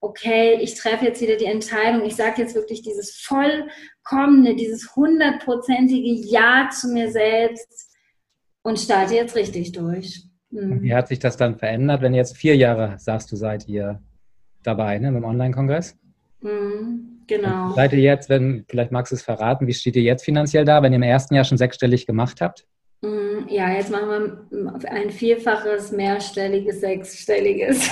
okay, 0.00 0.58
ich 0.60 0.74
treffe 0.74 1.06
jetzt 1.06 1.20
wieder 1.20 1.36
die 1.36 1.46
Entscheidung, 1.46 2.04
ich 2.04 2.16
sage 2.16 2.42
jetzt 2.42 2.54
wirklich 2.54 2.82
dieses 2.82 3.16
vollkommene, 3.16 4.54
dieses 4.54 4.94
hundertprozentige 4.94 6.28
Ja 6.28 6.68
zu 6.70 6.88
mir 6.88 7.10
selbst 7.10 7.96
und 8.62 8.78
starte 8.78 9.14
jetzt 9.14 9.36
richtig 9.36 9.72
durch. 9.72 10.22
Mhm. 10.50 10.82
Wie 10.82 10.94
hat 10.94 11.08
sich 11.08 11.18
das 11.18 11.36
dann 11.36 11.58
verändert, 11.58 12.02
wenn 12.02 12.14
jetzt 12.14 12.36
vier 12.36 12.56
Jahre, 12.56 12.96
sagst 12.98 13.30
du, 13.32 13.36
seid 13.36 13.68
ihr 13.68 14.00
dabei 14.62 14.98
ne, 14.98 15.12
beim 15.12 15.24
Online-Kongress? 15.24 15.96
Mhm. 16.40 17.15
Genau. 17.26 17.72
Seid 17.74 17.92
ihr 17.92 18.00
jetzt, 18.00 18.28
wenn, 18.28 18.64
vielleicht 18.68 18.92
magst 18.92 19.12
du 19.12 19.16
es 19.16 19.22
verraten, 19.22 19.66
wie 19.66 19.74
steht 19.74 19.96
ihr 19.96 20.02
jetzt 20.02 20.24
finanziell 20.24 20.64
da, 20.64 20.82
wenn 20.82 20.92
ihr 20.92 20.96
im 20.96 21.02
ersten 21.02 21.34
Jahr 21.34 21.44
schon 21.44 21.58
sechsstellig 21.58 22.06
gemacht 22.06 22.40
habt? 22.40 22.66
Mm, 23.02 23.48
ja, 23.48 23.70
jetzt 23.70 23.90
machen 23.90 24.46
wir 24.50 24.90
ein 24.90 25.10
vierfaches, 25.10 25.92
mehrstelliges, 25.92 26.80
sechsstelliges. 26.80 27.90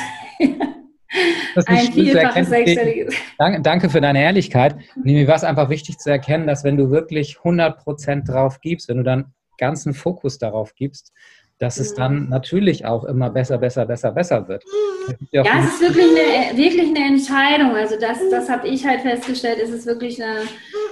ein 1.67 1.93
vierfaches, 1.93 2.49
sechsstelliges. 2.49 3.15
Danke, 3.39 3.61
danke, 3.63 3.91
für 3.91 4.01
deine 4.01 4.23
Ehrlichkeit. 4.23 4.77
Mir 5.03 5.27
war 5.27 5.37
es 5.37 5.45
einfach 5.45 5.69
wichtig 5.69 5.99
zu 5.99 6.11
erkennen, 6.11 6.47
dass 6.47 6.65
wenn 6.65 6.77
du 6.77 6.91
wirklich 6.91 7.39
100% 7.43 8.27
drauf 8.27 8.61
gibst, 8.61 8.89
wenn 8.89 8.99
du 8.99 9.03
dann 9.03 9.33
ganzen 9.59 9.95
Fokus 9.95 10.39
darauf 10.39 10.75
gibst, 10.75 11.13
dass 11.65 11.79
es 11.79 11.95
dann 11.95 12.29
natürlich 12.29 12.85
auch 12.85 13.05
immer 13.05 13.31
besser, 13.31 13.57
besser, 13.57 13.87
besser, 13.87 14.13
besser 14.13 14.47
wird. 14.47 14.63
Ja, 15.33 15.43
ja 15.43 15.61
es 15.61 15.75
ist 15.75 15.81
wirklich 15.81 16.11
eine, 16.11 16.57
wirklich 16.59 16.89
eine 16.89 17.07
Entscheidung. 17.07 17.75
Also 17.75 17.99
das, 17.99 18.19
das 18.31 18.51
habe 18.51 18.69
ich 18.69 18.87
halt 18.87 19.01
festgestellt, 19.01 19.59
es 19.63 19.71
ist 19.71 19.87
wirklich 19.87 20.23
eine, 20.23 20.43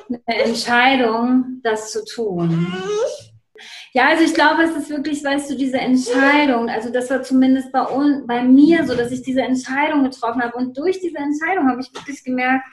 eine 0.08 0.44
Entscheidung, 0.44 1.60
das 1.62 1.92
zu 1.92 2.02
tun. 2.06 2.66
Ja, 3.92 4.08
also 4.08 4.24
ich 4.24 4.32
glaube, 4.32 4.62
es 4.62 4.74
ist 4.74 4.88
wirklich, 4.88 5.22
weißt 5.22 5.50
du, 5.50 5.56
diese 5.56 5.76
Entscheidung, 5.76 6.70
also 6.70 6.90
das 6.90 7.10
war 7.10 7.22
zumindest 7.22 7.70
bei, 7.70 7.84
bei 8.26 8.42
mir 8.42 8.86
so, 8.86 8.94
dass 8.96 9.12
ich 9.12 9.20
diese 9.20 9.42
Entscheidung 9.42 10.04
getroffen 10.04 10.42
habe. 10.42 10.56
Und 10.56 10.78
durch 10.78 11.00
diese 11.00 11.18
Entscheidung 11.18 11.68
habe 11.68 11.82
ich 11.82 11.92
wirklich 11.94 12.24
gemerkt, 12.24 12.64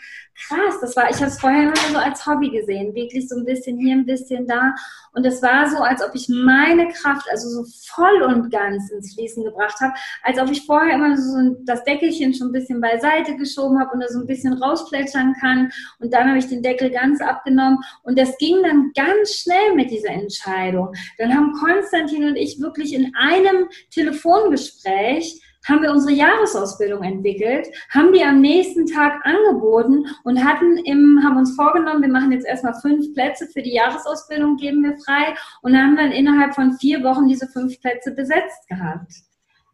krass, 0.47 0.79
das 0.81 0.95
war, 0.95 1.09
ich 1.09 1.17
habe 1.17 1.27
es 1.27 1.39
vorher 1.39 1.63
immer 1.63 1.75
so 1.91 1.97
als 1.97 2.25
Hobby 2.25 2.49
gesehen, 2.49 2.93
wirklich 2.95 3.27
so 3.27 3.35
ein 3.35 3.45
bisschen 3.45 3.77
hier, 3.77 3.95
ein 3.95 4.05
bisschen 4.05 4.47
da. 4.47 4.73
Und 5.13 5.25
es 5.25 5.41
war 5.41 5.69
so, 5.69 5.77
als 5.77 6.03
ob 6.03 6.15
ich 6.15 6.29
meine 6.29 6.87
Kraft, 6.89 7.27
also 7.31 7.49
so 7.49 7.65
voll 7.87 8.21
und 8.21 8.49
ganz 8.51 8.89
ins 8.91 9.13
Fließen 9.13 9.43
gebracht 9.43 9.79
habe, 9.81 9.93
als 10.23 10.39
ob 10.39 10.49
ich 10.49 10.65
vorher 10.65 10.95
immer 10.95 11.17
so 11.17 11.55
das 11.65 11.83
Deckelchen 11.83 12.33
schon 12.33 12.49
ein 12.49 12.53
bisschen 12.53 12.79
beiseite 12.79 13.35
geschoben 13.35 13.79
habe 13.79 13.91
und 13.93 13.99
da 14.01 14.07
so 14.07 14.19
ein 14.19 14.27
bisschen 14.27 14.53
rausplätschern 14.53 15.35
kann. 15.39 15.71
Und 15.99 16.13
dann 16.13 16.27
habe 16.29 16.37
ich 16.37 16.47
den 16.47 16.63
Deckel 16.63 16.89
ganz 16.89 17.21
abgenommen. 17.21 17.79
Und 18.03 18.17
das 18.17 18.37
ging 18.37 18.63
dann 18.63 18.91
ganz 18.95 19.33
schnell 19.33 19.75
mit 19.75 19.91
dieser 19.91 20.09
Entscheidung. 20.09 20.93
Dann 21.17 21.35
haben 21.35 21.53
Konstantin 21.53 22.25
und 22.25 22.35
ich 22.35 22.59
wirklich 22.59 22.93
in 22.93 23.13
einem 23.15 23.67
Telefongespräch 23.91 25.41
haben 25.67 25.81
wir 25.81 25.91
unsere 25.91 26.13
Jahresausbildung 26.13 27.03
entwickelt, 27.03 27.67
haben 27.93 28.13
die 28.13 28.23
am 28.23 28.41
nächsten 28.41 28.85
Tag 28.85 29.25
angeboten 29.25 30.05
und 30.23 30.43
hatten 30.43 30.77
im, 30.77 31.21
haben 31.23 31.37
uns 31.37 31.55
vorgenommen, 31.55 32.01
wir 32.01 32.09
machen 32.09 32.31
jetzt 32.31 32.47
erstmal 32.47 32.73
fünf 32.81 33.13
Plätze 33.13 33.47
für 33.47 33.61
die 33.61 33.73
Jahresausbildung, 33.73 34.57
geben 34.57 34.83
wir 34.83 34.97
frei 34.97 35.35
und 35.61 35.77
haben 35.77 35.97
dann 35.97 36.11
innerhalb 36.11 36.55
von 36.55 36.73
vier 36.73 37.03
Wochen 37.03 37.27
diese 37.27 37.47
fünf 37.47 37.79
Plätze 37.81 38.13
besetzt 38.13 38.67
gehabt. 38.67 39.11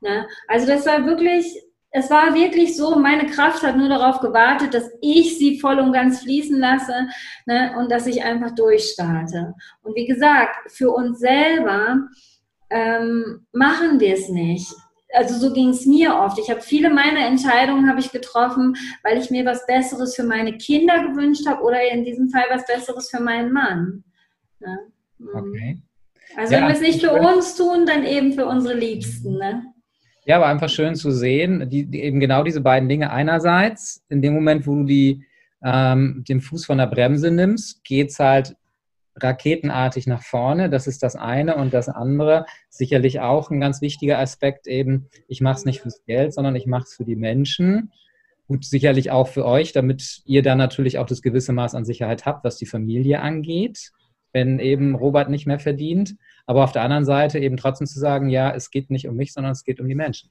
Ne? 0.01 0.27
Also 0.47 0.67
das 0.67 0.85
war 0.85 1.05
wirklich, 1.05 1.61
es 1.91 2.09
war 2.09 2.33
wirklich 2.33 2.75
so, 2.75 2.97
meine 2.97 3.27
Kraft 3.27 3.63
hat 3.63 3.77
nur 3.77 3.89
darauf 3.89 4.19
gewartet, 4.19 4.73
dass 4.73 4.89
ich 5.01 5.37
sie 5.37 5.59
voll 5.59 5.79
und 5.79 5.93
ganz 5.93 6.21
fließen 6.21 6.59
lasse 6.59 7.07
ne? 7.45 7.75
und 7.77 7.91
dass 7.91 8.07
ich 8.07 8.23
einfach 8.23 8.51
durchstarte. 8.55 9.53
Und 9.83 9.95
wie 9.95 10.05
gesagt, 10.05 10.71
für 10.71 10.91
uns 10.91 11.19
selber 11.19 11.99
ähm, 12.69 13.45
machen 13.53 13.99
wir 13.99 14.15
es 14.15 14.27
nicht 14.29 14.73
also 15.15 15.37
so 15.37 15.53
ging 15.53 15.69
es 15.69 15.85
mir 15.85 16.15
oft. 16.15 16.37
Ich 16.39 16.49
habe 16.49 16.61
viele 16.61 16.89
meiner 16.89 17.25
Entscheidungen 17.25 17.89
habe 17.89 17.99
ich 17.99 18.11
getroffen, 18.11 18.75
weil 19.03 19.17
ich 19.17 19.31
mir 19.31 19.45
was 19.45 19.65
Besseres 19.65 20.15
für 20.15 20.23
meine 20.23 20.57
Kinder 20.57 21.07
gewünscht 21.07 21.47
habe 21.47 21.63
oder 21.63 21.77
in 21.91 22.03
diesem 22.03 22.29
Fall 22.29 22.45
was 22.49 22.65
Besseres 22.65 23.09
für 23.09 23.21
meinen 23.21 23.51
Mann. 23.51 24.03
Ja. 24.59 24.77
Mhm. 25.19 25.29
Okay. 25.33 25.81
Also 26.35 26.53
ja, 26.53 26.59
wenn 26.59 26.67
wir 26.67 26.75
es 26.75 26.81
nicht 26.81 27.01
für 27.01 27.13
uns 27.13 27.55
tun, 27.55 27.85
dann 27.85 28.05
eben 28.05 28.33
für 28.33 28.45
unsere 28.45 28.77
Liebsten. 28.77 29.37
Ne? 29.37 29.63
Ja, 30.25 30.37
aber 30.37 30.47
einfach 30.47 30.69
schön 30.69 30.95
zu 30.95 31.11
sehen, 31.11 31.69
die, 31.69 31.85
die, 31.85 32.01
eben 32.01 32.19
genau 32.19 32.43
diese 32.43 32.61
beiden 32.61 32.89
Dinge. 32.89 33.11
Einerseits, 33.11 34.03
in 34.09 34.21
dem 34.21 34.33
Moment, 34.33 34.65
wo 34.67 34.75
du 34.75 34.83
die, 34.83 35.23
ähm, 35.63 36.23
den 36.27 36.41
Fuß 36.41 36.65
von 36.65 36.77
der 36.77 36.87
Bremse 36.87 37.31
nimmst, 37.31 37.83
geht 37.83 38.09
es 38.09 38.19
halt 38.19 38.55
raketenartig 39.15 40.07
nach 40.07 40.23
vorne. 40.23 40.69
Das 40.69 40.87
ist 40.87 41.03
das 41.03 41.15
eine. 41.15 41.55
Und 41.55 41.73
das 41.73 41.89
andere, 41.89 42.45
sicherlich 42.69 43.19
auch 43.19 43.49
ein 43.49 43.59
ganz 43.59 43.81
wichtiger 43.81 44.19
Aspekt 44.19 44.67
eben, 44.67 45.09
ich 45.27 45.41
mache 45.41 45.57
es 45.57 45.65
nicht 45.65 45.81
fürs 45.81 46.03
Geld, 46.05 46.33
sondern 46.33 46.55
ich 46.55 46.65
mache 46.65 46.83
es 46.83 46.93
für 46.93 47.05
die 47.05 47.15
Menschen. 47.15 47.91
Gut, 48.47 48.65
sicherlich 48.65 49.11
auch 49.11 49.27
für 49.27 49.45
euch, 49.45 49.71
damit 49.71 50.21
ihr 50.25 50.43
dann 50.43 50.57
natürlich 50.57 50.99
auch 50.99 51.07
das 51.07 51.21
gewisse 51.21 51.53
Maß 51.53 51.73
an 51.73 51.85
Sicherheit 51.85 52.25
habt, 52.25 52.43
was 52.43 52.57
die 52.57 52.67
Familie 52.67 53.21
angeht, 53.21 53.91
wenn 54.33 54.59
eben 54.59 54.95
Robert 54.95 55.29
nicht 55.29 55.47
mehr 55.47 55.59
verdient. 55.59 56.15
Aber 56.45 56.63
auf 56.63 56.71
der 56.71 56.83
anderen 56.83 57.05
Seite 57.05 57.39
eben 57.39 57.57
trotzdem 57.57 57.87
zu 57.87 57.99
sagen, 57.99 58.29
ja, 58.29 58.53
es 58.53 58.69
geht 58.69 58.91
nicht 58.91 59.07
um 59.07 59.15
mich, 59.15 59.33
sondern 59.33 59.53
es 59.53 59.63
geht 59.63 59.79
um 59.79 59.87
die 59.87 59.95
Menschen. 59.95 60.29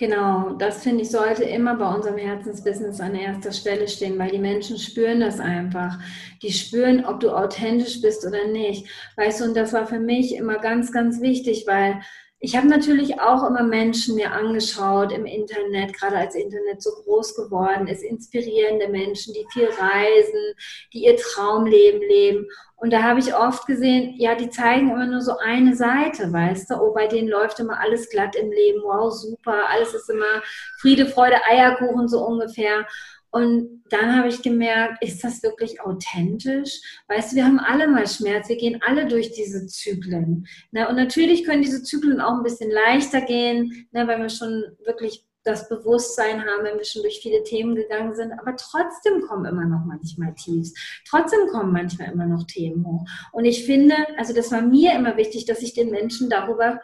Genau, 0.00 0.54
das 0.54 0.82
finde 0.82 1.02
ich 1.02 1.10
sollte 1.10 1.44
immer 1.44 1.76
bei 1.76 1.94
unserem 1.94 2.16
Herzensbusiness 2.16 3.00
an 3.02 3.14
erster 3.14 3.52
Stelle 3.52 3.86
stehen, 3.86 4.18
weil 4.18 4.30
die 4.30 4.38
Menschen 4.38 4.78
spüren 4.78 5.20
das 5.20 5.38
einfach. 5.40 5.98
Die 6.40 6.52
spüren, 6.52 7.04
ob 7.04 7.20
du 7.20 7.30
authentisch 7.36 8.00
bist 8.00 8.26
oder 8.26 8.46
nicht. 8.46 8.88
Weißt 9.16 9.40
du, 9.40 9.44
und 9.44 9.54
das 9.54 9.74
war 9.74 9.86
für 9.86 10.00
mich 10.00 10.34
immer 10.34 10.58
ganz, 10.58 10.90
ganz 10.90 11.20
wichtig, 11.20 11.64
weil 11.66 12.00
ich 12.42 12.56
habe 12.56 12.66
natürlich 12.66 13.20
auch 13.20 13.46
immer 13.46 13.62
Menschen 13.62 14.14
mir 14.14 14.32
angeschaut 14.32 15.12
im 15.12 15.26
Internet, 15.26 15.92
gerade 15.92 16.16
als 16.16 16.34
Internet 16.34 16.82
so 16.82 16.90
groß 16.90 17.34
geworden 17.34 17.86
ist, 17.86 18.02
inspirierende 18.02 18.88
Menschen, 18.88 19.34
die 19.34 19.46
viel 19.52 19.66
reisen, 19.66 20.54
die 20.94 21.04
ihr 21.04 21.16
Traumleben 21.16 22.00
leben. 22.00 22.46
Und 22.76 22.94
da 22.94 23.02
habe 23.02 23.20
ich 23.20 23.34
oft 23.34 23.66
gesehen, 23.66 24.14
ja, 24.16 24.34
die 24.34 24.48
zeigen 24.48 24.90
immer 24.90 25.06
nur 25.06 25.20
so 25.20 25.36
eine 25.36 25.76
Seite, 25.76 26.32
weißt 26.32 26.70
du? 26.70 26.76
Oh, 26.80 26.94
bei 26.94 27.06
denen 27.06 27.28
läuft 27.28 27.60
immer 27.60 27.78
alles 27.78 28.08
glatt 28.08 28.34
im 28.34 28.50
Leben. 28.50 28.80
Wow, 28.82 29.12
super. 29.12 29.68
Alles 29.68 29.92
ist 29.92 30.08
immer 30.08 30.42
Friede, 30.80 31.04
Freude, 31.04 31.36
Eierkuchen 31.44 32.08
so 32.08 32.24
ungefähr. 32.24 32.86
Und 33.30 33.84
dann 33.90 34.16
habe 34.16 34.28
ich 34.28 34.42
gemerkt, 34.42 35.02
ist 35.04 35.22
das 35.22 35.42
wirklich 35.42 35.80
authentisch? 35.80 36.80
Weißt 37.08 37.32
du, 37.32 37.36
wir 37.36 37.44
haben 37.44 37.58
alle 37.60 37.88
mal 37.88 38.06
Schmerz, 38.06 38.48
wir 38.48 38.56
gehen 38.56 38.80
alle 38.84 39.06
durch 39.06 39.32
diese 39.32 39.66
Zyklen. 39.66 40.46
Na, 40.72 40.88
und 40.88 40.96
natürlich 40.96 41.44
können 41.44 41.62
diese 41.62 41.82
Zyklen 41.82 42.20
auch 42.20 42.34
ein 42.34 42.42
bisschen 42.42 42.70
leichter 42.70 43.20
gehen, 43.20 43.88
na, 43.92 44.06
weil 44.06 44.20
wir 44.20 44.28
schon 44.28 44.64
wirklich 44.84 45.24
das 45.44 45.68
Bewusstsein 45.68 46.40
haben, 46.40 46.64
wenn 46.64 46.76
wir 46.76 46.84
schon 46.84 47.02
durch 47.02 47.20
viele 47.22 47.42
Themen 47.42 47.74
gegangen 47.74 48.14
sind. 48.14 48.32
Aber 48.32 48.56
trotzdem 48.56 49.22
kommen 49.22 49.46
immer 49.46 49.64
noch 49.64 49.84
manchmal 49.86 50.34
Tiefs. 50.34 50.74
Trotzdem 51.08 51.46
kommen 51.50 51.72
manchmal 51.72 52.12
immer 52.12 52.26
noch 52.26 52.44
Themen 52.46 52.84
hoch. 52.86 53.06
Und 53.32 53.46
ich 53.46 53.64
finde, 53.64 53.94
also 54.18 54.34
das 54.34 54.52
war 54.52 54.60
mir 54.60 54.94
immer 54.94 55.16
wichtig, 55.16 55.46
dass 55.46 55.62
ich 55.62 55.72
den 55.72 55.90
Menschen 55.90 56.28
darüber 56.28 56.80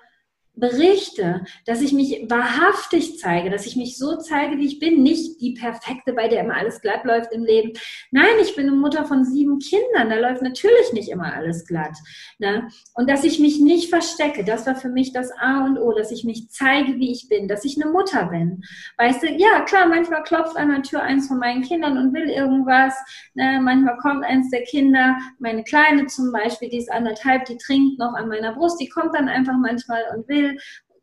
berichte, 0.57 1.45
dass 1.67 1.83
ich 1.83 1.93
mich 1.93 2.25
wahrhaftig 2.29 3.19
zeige, 3.19 3.51
dass 3.51 3.67
ich 3.67 3.77
mich 3.77 3.99
so 3.99 4.17
zeige, 4.17 4.57
wie 4.57 4.67
ich 4.67 4.79
bin, 4.79 5.03
nicht 5.03 5.41
die 5.41 5.53
perfekte, 5.53 6.15
bei 6.15 6.29
der 6.29 6.41
immer 6.41 6.57
alles 6.57 6.81
glatt 6.81 7.05
läuft 7.05 7.33
im 7.33 7.45
Leben. 7.45 7.73
Nein, 8.11 8.25
ich 8.41 8.57
bin 8.57 8.67
eine 8.67 8.77
Mutter 8.77 9.05
von 9.05 9.25
sieben 9.25 9.59
Kindern, 9.59 10.09
da 10.09 10.17
läuft 10.17 10.43
natürlich 10.43 10.93
nicht 10.93 11.11
immer 11.11 11.35
alles 11.35 11.67
glatt. 11.67 11.97
Ne? 12.39 12.69
Und 12.95 13.11
dass 13.11 13.25
ich 13.25 13.39
mich 13.39 13.61
nicht 13.61 13.91
verstecke, 13.91 14.45
das 14.45 14.67
war 14.67 14.77
für 14.77 14.89
mich 14.89 15.13
das 15.13 15.31
A 15.39 15.65
und 15.65 15.79
O, 15.79 15.93
dass 15.93 16.11
ich 16.11 16.25
mich 16.25 16.49
zeige, 16.49 16.97
wie 16.97 17.13
ich 17.13 17.29
bin, 17.29 17.49
dass 17.49 17.65
ich 17.65 17.81
eine 17.81 17.91
Mutter 17.91 18.27
bin. 18.27 18.63
Weißt 18.97 19.23
du, 19.23 19.29
ja, 19.29 19.61
klar, 19.61 19.87
manchmal 19.87 20.23
klopft 20.23 20.57
an 20.57 20.71
der 20.71 20.83
Tür 20.83 21.03
eins 21.03 21.29
von 21.29 21.39
meinen 21.39 21.63
Kindern 21.63 21.99
und 21.99 22.15
will 22.15 22.31
irgendwas. 22.31 22.95
Ne? 23.35 23.61
Manchmal 23.63 23.99
kommt 23.99 24.25
eins 24.25 24.51
der 24.51 24.63
Kinder, 24.63 25.17
meine 25.39 25.65
Kleine 25.65 26.07
zum 26.07 26.33
Beispiel, 26.33 26.71
die 26.71 26.79
ist 26.79 26.91
anderthalb, 26.91 27.45
die 27.45 27.59
trinkt 27.59 27.99
noch 27.99 28.15
an 28.15 28.29
meiner 28.29 28.55
Brust, 28.55 28.81
die 28.81 28.89
kommt 28.89 29.15
dann 29.15 29.29
einfach 29.29 29.57
manchmal 29.61 30.03
und 30.15 30.27
will 30.29 30.46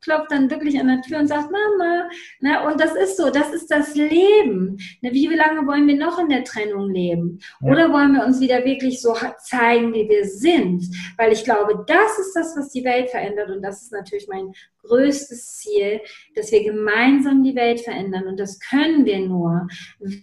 klopft 0.04 0.32
dann 0.32 0.50
wirklich 0.50 0.80
an 0.80 0.88
der 0.88 1.02
Tür 1.02 1.20
und 1.20 1.28
sagt, 1.28 1.50
Mama. 1.52 2.10
Ne? 2.42 2.66
Und 2.68 2.80
das 2.80 2.96
ist 2.96 3.18
so, 3.18 3.30
das 3.30 3.52
ist 3.54 3.72
das 3.72 3.96
Leben. 3.96 4.78
Ne? 5.02 5.12
Wie 5.14 5.28
lange 5.28 5.66
wollen 5.66 5.88
wir 5.88 5.96
noch 5.96 6.20
in 6.20 6.30
der 6.30 6.44
Trennung 6.44 6.92
leben? 6.92 7.40
Ja. 7.62 7.72
Oder 7.72 7.92
wollen 7.92 8.14
wir 8.14 8.26
uns 8.26 8.40
wieder 8.40 8.64
wirklich 8.66 9.02
so 9.02 9.16
zeigen, 9.40 9.94
wie 9.94 10.08
wir 10.10 10.26
sind? 10.26 10.86
Weil 11.18 11.32
ich 11.32 11.44
glaube, 11.44 11.84
das 11.88 12.20
ist 12.20 12.34
das, 12.36 12.56
was 12.56 12.70
die 12.70 12.84
Welt 12.84 13.10
verändert. 13.10 13.50
Und 13.50 13.62
das 13.62 13.84
ist 13.84 13.92
natürlich 13.92 14.28
mein 14.28 14.52
größtes 14.84 15.58
Ziel, 15.58 16.02
dass 16.36 16.52
wir 16.52 16.64
gemeinsam 16.64 17.44
die 17.44 17.56
Welt 17.56 17.80
verändern. 17.80 18.28
Und 18.28 18.40
das 18.40 18.60
können 18.60 19.06
wir 19.06 19.20
nur, 19.20 19.68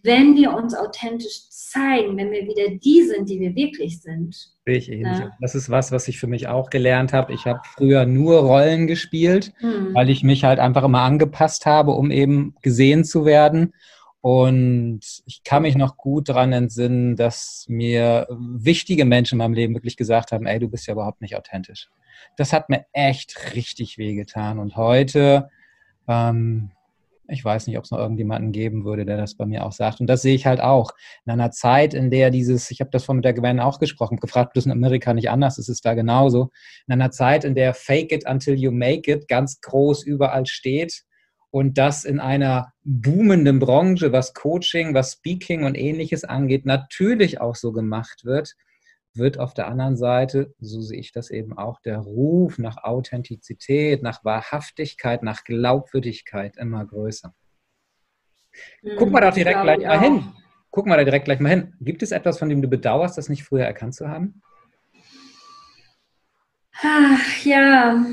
wenn 0.02 0.36
wir 0.36 0.52
uns 0.52 0.74
authentisch 0.74 1.48
zeigen, 1.48 2.16
wenn 2.16 2.30
wir 2.30 2.46
wieder 2.46 2.68
die 2.76 3.02
sind, 3.02 3.28
die 3.28 3.40
wir 3.40 3.54
wirklich 3.54 4.00
sind. 4.02 4.36
Ich 4.66 4.88
ja. 4.88 5.32
Das 5.40 5.54
ist 5.54 5.70
was, 5.70 5.90
was 5.90 6.06
ich 6.06 6.20
für 6.20 6.26
mich 6.26 6.48
auch 6.48 6.70
gelernt 6.70 7.12
habe. 7.12 7.32
Ich 7.32 7.46
habe 7.46 7.60
früher 7.64 8.06
nur 8.06 8.40
Rollen 8.40 8.86
gespielt, 8.86 9.52
mhm. 9.60 9.94
weil 9.94 10.10
ich 10.10 10.22
mich 10.22 10.44
halt 10.44 10.58
einfach 10.58 10.84
immer 10.84 11.00
angepasst 11.00 11.66
habe, 11.66 11.92
um 11.92 12.10
eben 12.10 12.54
gesehen 12.62 13.04
zu 13.04 13.24
werden. 13.24 13.72
Und 14.20 15.00
ich 15.24 15.42
kann 15.44 15.62
mich 15.62 15.76
noch 15.76 15.96
gut 15.96 16.28
daran 16.28 16.52
entsinnen, 16.52 17.16
dass 17.16 17.64
mir 17.68 18.26
wichtige 18.30 19.06
Menschen 19.06 19.36
in 19.36 19.38
meinem 19.38 19.54
Leben 19.54 19.74
wirklich 19.74 19.96
gesagt 19.96 20.30
haben, 20.32 20.46
ey, 20.46 20.58
du 20.58 20.68
bist 20.68 20.86
ja 20.86 20.92
überhaupt 20.92 21.22
nicht 21.22 21.36
authentisch. 21.36 21.88
Das 22.36 22.52
hat 22.52 22.68
mir 22.68 22.84
echt 22.92 23.54
richtig 23.54 23.96
wehgetan. 23.96 24.58
Und 24.58 24.76
heute 24.76 25.48
ähm, 26.06 26.70
ich 27.30 27.44
weiß 27.44 27.66
nicht, 27.66 27.78
ob 27.78 27.84
es 27.84 27.90
noch 27.90 27.98
irgendjemanden 27.98 28.52
geben 28.52 28.84
würde, 28.84 29.06
der 29.06 29.16
das 29.16 29.34
bei 29.34 29.46
mir 29.46 29.64
auch 29.64 29.72
sagt. 29.72 30.00
Und 30.00 30.06
das 30.06 30.22
sehe 30.22 30.34
ich 30.34 30.46
halt 30.46 30.60
auch. 30.60 30.92
In 31.24 31.32
einer 31.32 31.50
Zeit, 31.50 31.94
in 31.94 32.10
der 32.10 32.30
dieses, 32.30 32.70
ich 32.70 32.80
habe 32.80 32.90
das 32.90 33.04
von 33.04 33.16
mit 33.16 33.24
der 33.24 33.34
Gwen 33.34 33.60
auch 33.60 33.78
gesprochen, 33.78 34.18
gefragt, 34.18 34.56
das 34.56 34.62
ist 34.62 34.66
in 34.66 34.72
Amerika 34.72 35.14
nicht 35.14 35.30
anders, 35.30 35.58
ist 35.58 35.68
es 35.68 35.80
da 35.80 35.94
genauso. 35.94 36.50
In 36.86 36.94
einer 36.94 37.10
Zeit, 37.10 37.44
in 37.44 37.54
der 37.54 37.74
Fake 37.74 38.12
it 38.12 38.26
until 38.28 38.54
you 38.54 38.70
make 38.70 39.10
it 39.10 39.28
ganz 39.28 39.60
groß 39.60 40.04
überall 40.04 40.46
steht 40.46 41.04
und 41.50 41.78
das 41.78 42.04
in 42.04 42.20
einer 42.20 42.72
boomenden 42.84 43.58
Branche, 43.58 44.12
was 44.12 44.34
Coaching, 44.34 44.94
was 44.94 45.12
Speaking 45.12 45.64
und 45.64 45.76
ähnliches 45.76 46.24
angeht, 46.24 46.64
natürlich 46.64 47.40
auch 47.40 47.56
so 47.56 47.72
gemacht 47.72 48.24
wird, 48.24 48.54
wird 49.14 49.38
auf 49.38 49.54
der 49.54 49.66
anderen 49.66 49.96
Seite, 49.96 50.54
so 50.60 50.80
sehe 50.80 51.00
ich 51.00 51.12
das 51.12 51.30
eben 51.30 51.56
auch, 51.56 51.80
der 51.80 51.98
Ruf 51.98 52.58
nach 52.58 52.84
Authentizität, 52.84 54.02
nach 54.02 54.24
Wahrhaftigkeit, 54.24 55.22
nach 55.22 55.44
Glaubwürdigkeit 55.44 56.56
immer 56.56 56.84
größer. 56.84 57.34
Mhm, 58.82 58.90
Guck 58.96 59.10
mal 59.10 59.20
da 59.20 59.30
direkt 59.30 59.62
gleich 59.62 59.80
mal 59.80 60.00
hin. 60.00 60.32
Guck 60.70 60.86
mal 60.86 60.96
da 60.96 61.04
direkt 61.04 61.24
gleich 61.24 61.40
mal 61.40 61.48
hin. 61.48 61.74
Gibt 61.80 62.02
es 62.02 62.12
etwas, 62.12 62.38
von 62.38 62.48
dem 62.48 62.62
du 62.62 62.68
bedauerst, 62.68 63.18
das 63.18 63.28
nicht 63.28 63.42
früher 63.42 63.64
erkannt 63.64 63.94
zu 63.94 64.08
haben? 64.08 64.40
Ach, 66.82 67.44
ja, 67.44 68.04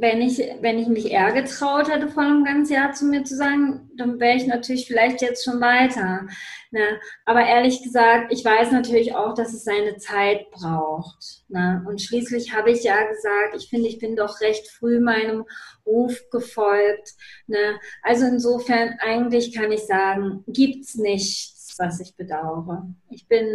wenn 0.00 0.22
ich, 0.22 0.38
wenn 0.60 0.78
ich 0.78 0.88
mich 0.88 1.10
eher 1.10 1.30
getraut 1.32 1.90
hätte, 1.90 2.08
vor 2.08 2.22
einem 2.22 2.44
ganzen 2.44 2.72
Jahr 2.72 2.92
zu 2.92 3.04
mir 3.04 3.22
zu 3.22 3.36
sagen, 3.36 3.90
dann 3.96 4.18
wäre 4.18 4.36
ich 4.36 4.46
natürlich 4.46 4.86
vielleicht 4.86 5.20
jetzt 5.20 5.44
schon 5.44 5.60
weiter. 5.60 6.26
Ne? 6.70 6.98
Aber 7.26 7.44
ehrlich 7.44 7.82
gesagt, 7.82 8.32
ich 8.32 8.42
weiß 8.42 8.72
natürlich 8.72 9.14
auch, 9.14 9.34
dass 9.34 9.52
es 9.52 9.64
seine 9.64 9.98
Zeit 9.98 10.50
braucht. 10.52 11.44
Ne? 11.48 11.84
Und 11.86 12.00
schließlich 12.00 12.54
habe 12.54 12.70
ich 12.70 12.82
ja 12.82 12.96
gesagt, 13.08 13.54
ich 13.56 13.68
finde, 13.68 13.88
ich 13.88 13.98
bin 13.98 14.16
doch 14.16 14.40
recht 14.40 14.68
früh 14.68 15.00
meinem 15.00 15.44
Ruf 15.84 16.18
gefolgt. 16.30 17.10
Ne? 17.46 17.78
Also 18.02 18.24
insofern, 18.24 18.96
eigentlich 19.00 19.54
kann 19.54 19.70
ich 19.70 19.86
sagen, 19.86 20.44
gibt 20.46 20.84
es 20.86 20.94
nichts, 20.94 21.74
was 21.78 22.00
ich 22.00 22.16
bedauere. 22.16 22.86
Ich 23.10 23.28
bin, 23.28 23.46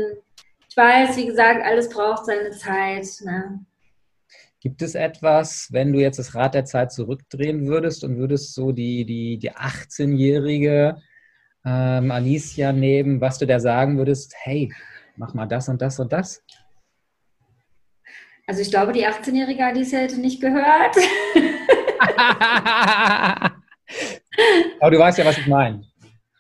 ich 0.70 0.78
weiß, 0.78 1.18
wie 1.18 1.26
gesagt, 1.26 1.66
alles 1.66 1.90
braucht 1.90 2.28
seine 2.28 2.52
Zeit. 2.52 3.08
Ne? 3.24 3.66
Gibt 4.66 4.82
es 4.82 4.96
etwas, 4.96 5.70
wenn 5.74 5.94
du 5.94 6.00
jetzt 6.00 6.18
das 6.18 6.34
Rad 6.34 6.56
der 6.56 6.66
Zeit 6.66 6.92
zurückdrehen 6.92 7.68
würdest 7.68 8.04
und 8.04 8.18
würdest 8.18 8.56
so 8.56 8.72
die, 8.72 9.06
die, 9.06 9.38
die 9.38 9.52
18-jährige 9.52 10.98
ähm, 11.64 12.10
Alicia 12.10 12.72
nehmen, 12.72 13.22
was 13.22 13.38
du 13.38 13.46
da 13.46 13.60
sagen 13.60 14.00
würdest, 14.00 14.34
hey, 14.40 14.74
mach 15.18 15.36
mal 15.36 15.46
das 15.46 15.70
und 15.70 15.84
das 15.84 16.00
und 16.00 16.12
das? 16.12 16.44
Also 18.48 18.62
ich 18.62 18.72
glaube, 18.72 18.92
die 18.92 19.06
18-jährige 19.06 19.64
Alicia 19.64 20.00
hätte 20.00 20.20
nicht 20.20 20.42
gehört. 20.42 20.96
Aber 24.80 24.90
du 24.90 24.98
weißt 24.98 25.20
ja, 25.20 25.26
was 25.26 25.38
ich 25.38 25.46
meine. 25.46 25.84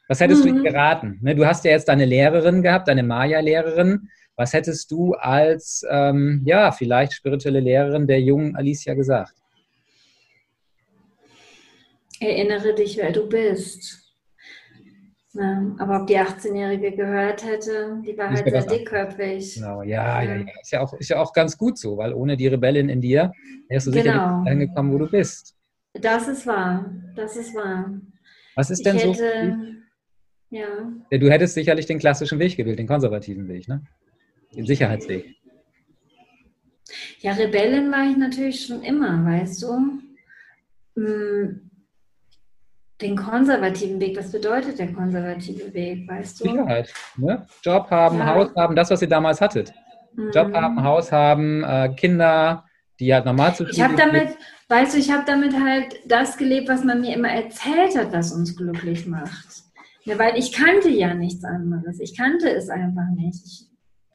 Was 0.07 0.19
hättest 0.19 0.43
mhm. 0.43 0.49
du 0.49 0.55
ihm 0.55 0.63
geraten? 0.63 1.19
Ne, 1.21 1.35
du 1.35 1.45
hast 1.45 1.63
ja 1.63 1.69
jetzt 1.69 1.89
deine 1.89 2.05
Lehrerin 2.05 2.63
gehabt, 2.63 2.87
deine 2.87 3.03
Maya-Lehrerin. 3.03 4.09
Was 4.37 4.53
hättest 4.53 4.91
du 4.91 5.13
als, 5.13 5.85
ähm, 5.89 6.41
ja, 6.45 6.71
vielleicht 6.71 7.13
spirituelle 7.13 7.61
Lehrerin 7.61 8.05
der 8.05 8.21
jungen 8.21 8.55
Alicia 8.55 8.93
gesagt? 8.93 9.33
Erinnere 12.19 12.73
dich, 12.73 12.97
wer 12.97 13.11
du 13.11 13.27
bist. 13.27 14.05
Ja, 15.33 15.75
aber 15.79 16.01
ob 16.01 16.07
die 16.07 16.17
18-Jährige 16.17 16.93
gehört 16.93 17.43
hätte, 17.45 18.01
die 18.05 18.17
war 18.17 18.29
halt 18.29 18.49
sehr 18.49 18.65
dickköpfig. 18.65 19.55
Genau, 19.55 19.81
ja, 19.81 20.23
ja, 20.23 20.35
ja. 20.35 20.45
Ist 20.61 20.71
ja, 20.71 20.79
auch, 20.79 20.93
ist 20.93 21.09
ja 21.09 21.19
auch 21.19 21.33
ganz 21.33 21.57
gut 21.57 21.77
so, 21.77 21.97
weil 21.97 22.13
ohne 22.13 22.37
die 22.37 22.47
Rebellin 22.47 22.87
in 22.87 23.01
dir 23.01 23.33
wärst 23.67 23.87
du 23.87 23.91
genau. 23.91 24.03
sicher 24.03 24.39
nicht 24.39 24.51
angekommen, 24.51 24.93
wo 24.93 24.97
du 24.97 25.09
bist. 25.09 25.55
Das 25.93 26.29
ist 26.29 26.47
wahr, 26.47 26.89
das 27.15 27.35
ist 27.35 27.53
wahr. 27.53 27.99
Was 28.55 28.69
ist 28.69 28.85
denn 28.85 28.95
ich 28.95 29.03
so? 29.03 29.13
ja. 30.51 30.67
Du 31.11 31.29
hättest 31.29 31.53
sicherlich 31.53 31.85
den 31.85 31.99
klassischen 31.99 32.39
Weg 32.39 32.55
gewählt, 32.55 32.79
den 32.79 32.87
konservativen 32.87 33.49
Weg, 33.49 33.67
ne? 33.67 33.83
Den 34.55 34.65
Sicherheitsweg? 34.65 35.35
Ja, 37.19 37.33
Rebellin 37.33 37.91
war 37.91 38.09
ich 38.09 38.17
natürlich 38.17 38.65
schon 38.65 38.83
immer, 38.83 39.25
weißt 39.25 39.63
du. 39.63 40.01
Hm, 40.95 41.65
den 43.01 43.17
konservativen 43.17 43.99
Weg, 43.99 44.17
was 44.17 44.31
bedeutet 44.31 44.79
der 44.79 44.93
konservative 44.93 45.73
Weg, 45.73 46.07
weißt 46.07 46.39
du? 46.39 46.49
Sicherheit. 46.49 46.93
Ne? 47.17 47.45
Job 47.61 47.89
haben, 47.91 48.19
ja. 48.19 48.27
Haus 48.27 48.55
haben, 48.55 48.75
das, 48.75 48.89
was 48.89 49.01
ihr 49.01 49.09
damals 49.09 49.41
hattet. 49.41 49.73
Mhm. 50.15 50.31
Job 50.31 50.53
haben, 50.53 50.81
Haus 50.81 51.11
haben, 51.11 51.63
äh, 51.63 51.93
Kinder, 51.95 52.63
die 52.99 53.13
halt 53.13 53.25
normal 53.25 53.53
zu 53.53 53.65
Ich 53.65 53.81
habe 53.81 53.95
damit, 53.95 54.29
weißt 54.69 54.95
du, 54.95 54.99
ich 54.99 55.11
habe 55.11 55.23
damit 55.25 55.53
halt 55.59 55.99
das 56.07 56.37
gelebt, 56.37 56.69
was 56.69 56.85
man 56.85 57.01
mir 57.01 57.13
immer 57.13 57.29
erzählt 57.29 57.97
hat, 57.97 58.13
was 58.13 58.31
uns 58.31 58.55
glücklich 58.55 59.05
macht. 59.05 59.63
Ja, 60.03 60.17
weil 60.17 60.37
ich 60.37 60.53
kannte 60.53 60.89
ja 60.89 61.13
nichts 61.13 61.43
anderes. 61.43 61.99
Ich 61.99 62.15
kannte 62.15 62.49
es 62.49 62.69
einfach 62.69 63.09
nicht. 63.15 63.43
Ich 63.45 63.65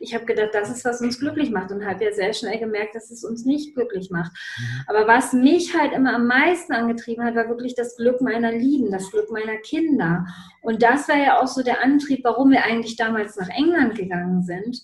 ich 0.00 0.14
habe 0.14 0.24
gedacht, 0.24 0.50
das 0.52 0.70
ist, 0.70 0.84
was 0.84 1.00
uns 1.00 1.20
glücklich 1.20 1.50
macht 1.50 1.70
und 1.70 1.84
habe 1.84 2.04
ja 2.04 2.12
sehr 2.12 2.32
schnell 2.32 2.58
gemerkt, 2.58 2.94
dass 2.94 3.10
es 3.10 3.22
uns 3.22 3.44
nicht 3.44 3.74
glücklich 3.74 4.10
macht. 4.10 4.32
Mhm. 4.32 4.84
Aber 4.86 5.06
was 5.06 5.32
mich 5.32 5.76
halt 5.76 5.92
immer 5.92 6.14
am 6.14 6.26
meisten 6.26 6.72
angetrieben 6.72 7.22
hat, 7.22 7.34
war 7.34 7.48
wirklich 7.48 7.74
das 7.74 7.96
Glück 7.96 8.20
meiner 8.20 8.50
Lieben, 8.50 8.90
das 8.90 9.10
Glück 9.10 9.30
meiner 9.30 9.58
Kinder. 9.58 10.26
Und 10.62 10.82
das 10.82 11.08
war 11.08 11.16
ja 11.16 11.40
auch 11.40 11.46
so 11.46 11.62
der 11.62 11.84
Antrieb, 11.84 12.24
warum 12.24 12.50
wir 12.50 12.64
eigentlich 12.64 12.96
damals 12.96 13.36
nach 13.36 13.50
England 13.50 13.94
gegangen 13.94 14.42
sind. 14.42 14.82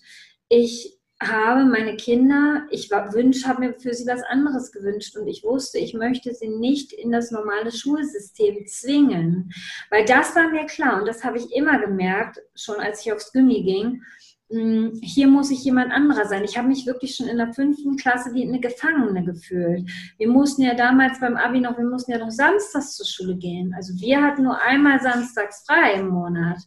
Ich 0.48 0.96
habe 1.22 1.64
meine 1.64 1.96
Kinder, 1.96 2.66
ich 2.70 2.90
wünsch, 2.90 3.46
habe 3.46 3.60
mir 3.60 3.72
für 3.72 3.94
sie 3.94 4.06
was 4.06 4.22
anderes 4.22 4.70
gewünscht 4.70 5.16
und 5.16 5.26
ich 5.26 5.44
wusste, 5.44 5.78
ich 5.78 5.94
möchte 5.94 6.34
sie 6.34 6.48
nicht 6.48 6.92
in 6.92 7.10
das 7.10 7.30
normale 7.30 7.72
Schulsystem 7.72 8.66
zwingen, 8.66 9.50
weil 9.90 10.04
das 10.04 10.36
war 10.36 10.50
mir 10.50 10.66
klar 10.66 11.00
und 11.00 11.08
das 11.08 11.24
habe 11.24 11.38
ich 11.38 11.50
immer 11.56 11.80
gemerkt, 11.80 12.42
schon 12.54 12.76
als 12.76 13.00
ich 13.00 13.14
aufs 13.14 13.32
Gimmi 13.32 13.62
ging 13.62 14.02
hier 14.48 15.26
muss 15.26 15.50
ich 15.50 15.64
jemand 15.64 15.92
anderer 15.92 16.24
sein. 16.26 16.44
Ich 16.44 16.56
habe 16.56 16.68
mich 16.68 16.86
wirklich 16.86 17.16
schon 17.16 17.26
in 17.26 17.38
der 17.38 17.52
fünften 17.52 17.96
Klasse 17.96 18.32
wie 18.32 18.46
eine 18.46 18.60
Gefangene 18.60 19.24
gefühlt. 19.24 19.90
Wir 20.18 20.28
mussten 20.28 20.62
ja 20.62 20.74
damals 20.74 21.18
beim 21.18 21.36
Abi 21.36 21.60
noch, 21.60 21.76
wir 21.76 21.84
mussten 21.84 22.12
ja 22.12 22.18
noch 22.18 22.30
samstags 22.30 22.94
zur 22.94 23.06
Schule 23.06 23.36
gehen. 23.36 23.74
Also 23.76 23.94
wir 24.00 24.22
hatten 24.22 24.44
nur 24.44 24.60
einmal 24.62 25.00
samstags 25.00 25.64
frei 25.66 25.94
im 25.94 26.08
Monat. 26.08 26.58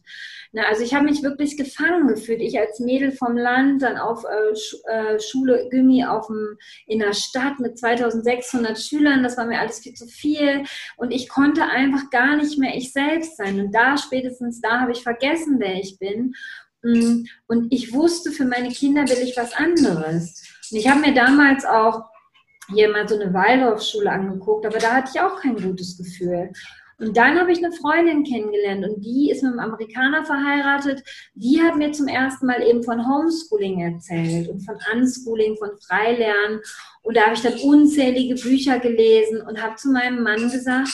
Na, 0.52 0.64
also 0.64 0.82
ich 0.82 0.94
habe 0.94 1.06
mich 1.06 1.22
wirklich 1.22 1.56
gefangen 1.56 2.06
gefühlt. 2.06 2.42
Ich 2.42 2.58
als 2.58 2.80
Mädel 2.80 3.12
vom 3.12 3.34
Land, 3.34 3.80
dann 3.80 3.96
auf 3.96 4.24
äh, 4.24 4.92
äh 4.92 5.18
Schule 5.18 5.68
dem, 5.72 6.58
in 6.86 6.98
der 6.98 7.14
Stadt 7.14 7.60
mit 7.60 7.78
2600 7.78 8.78
Schülern. 8.78 9.22
Das 9.22 9.38
war 9.38 9.46
mir 9.46 9.58
alles 9.58 9.78
viel 9.78 9.94
zu 9.94 10.06
viel. 10.06 10.64
Und 10.98 11.12
ich 11.12 11.30
konnte 11.30 11.64
einfach 11.64 12.10
gar 12.10 12.36
nicht 12.36 12.58
mehr 12.58 12.76
ich 12.76 12.92
selbst 12.92 13.38
sein. 13.38 13.58
Und 13.58 13.74
da 13.74 13.96
spätestens 13.96 14.60
da 14.60 14.80
habe 14.80 14.92
ich 14.92 15.02
vergessen, 15.02 15.56
wer 15.60 15.76
ich 15.76 15.98
bin. 15.98 16.34
Mm, 16.82 17.24
und 17.46 17.72
ich 17.72 17.92
wusste, 17.92 18.30
für 18.30 18.44
meine 18.44 18.70
Kinder 18.70 19.02
will 19.02 19.18
ich 19.22 19.36
was 19.36 19.52
anderes. 19.54 20.42
Und 20.70 20.78
ich 20.78 20.88
habe 20.88 21.00
mir 21.00 21.14
damals 21.14 21.64
auch 21.64 22.04
hier 22.68 22.90
mal 22.90 23.08
so 23.08 23.18
eine 23.18 23.32
Waldorfschule 23.34 24.10
angeguckt, 24.10 24.64
aber 24.66 24.78
da 24.78 24.94
hatte 24.94 25.10
ich 25.14 25.20
auch 25.20 25.40
kein 25.40 25.56
gutes 25.56 25.98
Gefühl. 25.98 26.52
Und 26.98 27.16
dann 27.16 27.40
habe 27.40 27.50
ich 27.50 27.64
eine 27.64 27.72
Freundin 27.72 28.24
kennengelernt 28.24 28.84
und 28.84 29.00
die 29.02 29.30
ist 29.30 29.42
mit 29.42 29.52
einem 29.52 29.60
Amerikaner 29.60 30.24
verheiratet. 30.24 31.02
Die 31.34 31.60
hat 31.62 31.76
mir 31.76 31.92
zum 31.92 32.08
ersten 32.08 32.46
Mal 32.46 32.62
eben 32.62 32.82
von 32.82 33.08
Homeschooling 33.08 33.80
erzählt 33.80 34.50
und 34.50 34.60
von 34.60 34.76
Unschooling, 34.92 35.56
von 35.56 35.70
Freilernen. 35.80 36.60
Und 37.02 37.16
da 37.16 37.22
habe 37.22 37.34
ich 37.34 37.40
dann 37.40 37.58
unzählige 37.60 38.34
Bücher 38.34 38.78
gelesen 38.80 39.40
und 39.40 39.62
habe 39.62 39.76
zu 39.76 39.90
meinem 39.90 40.22
Mann 40.22 40.50
gesagt, 40.50 40.90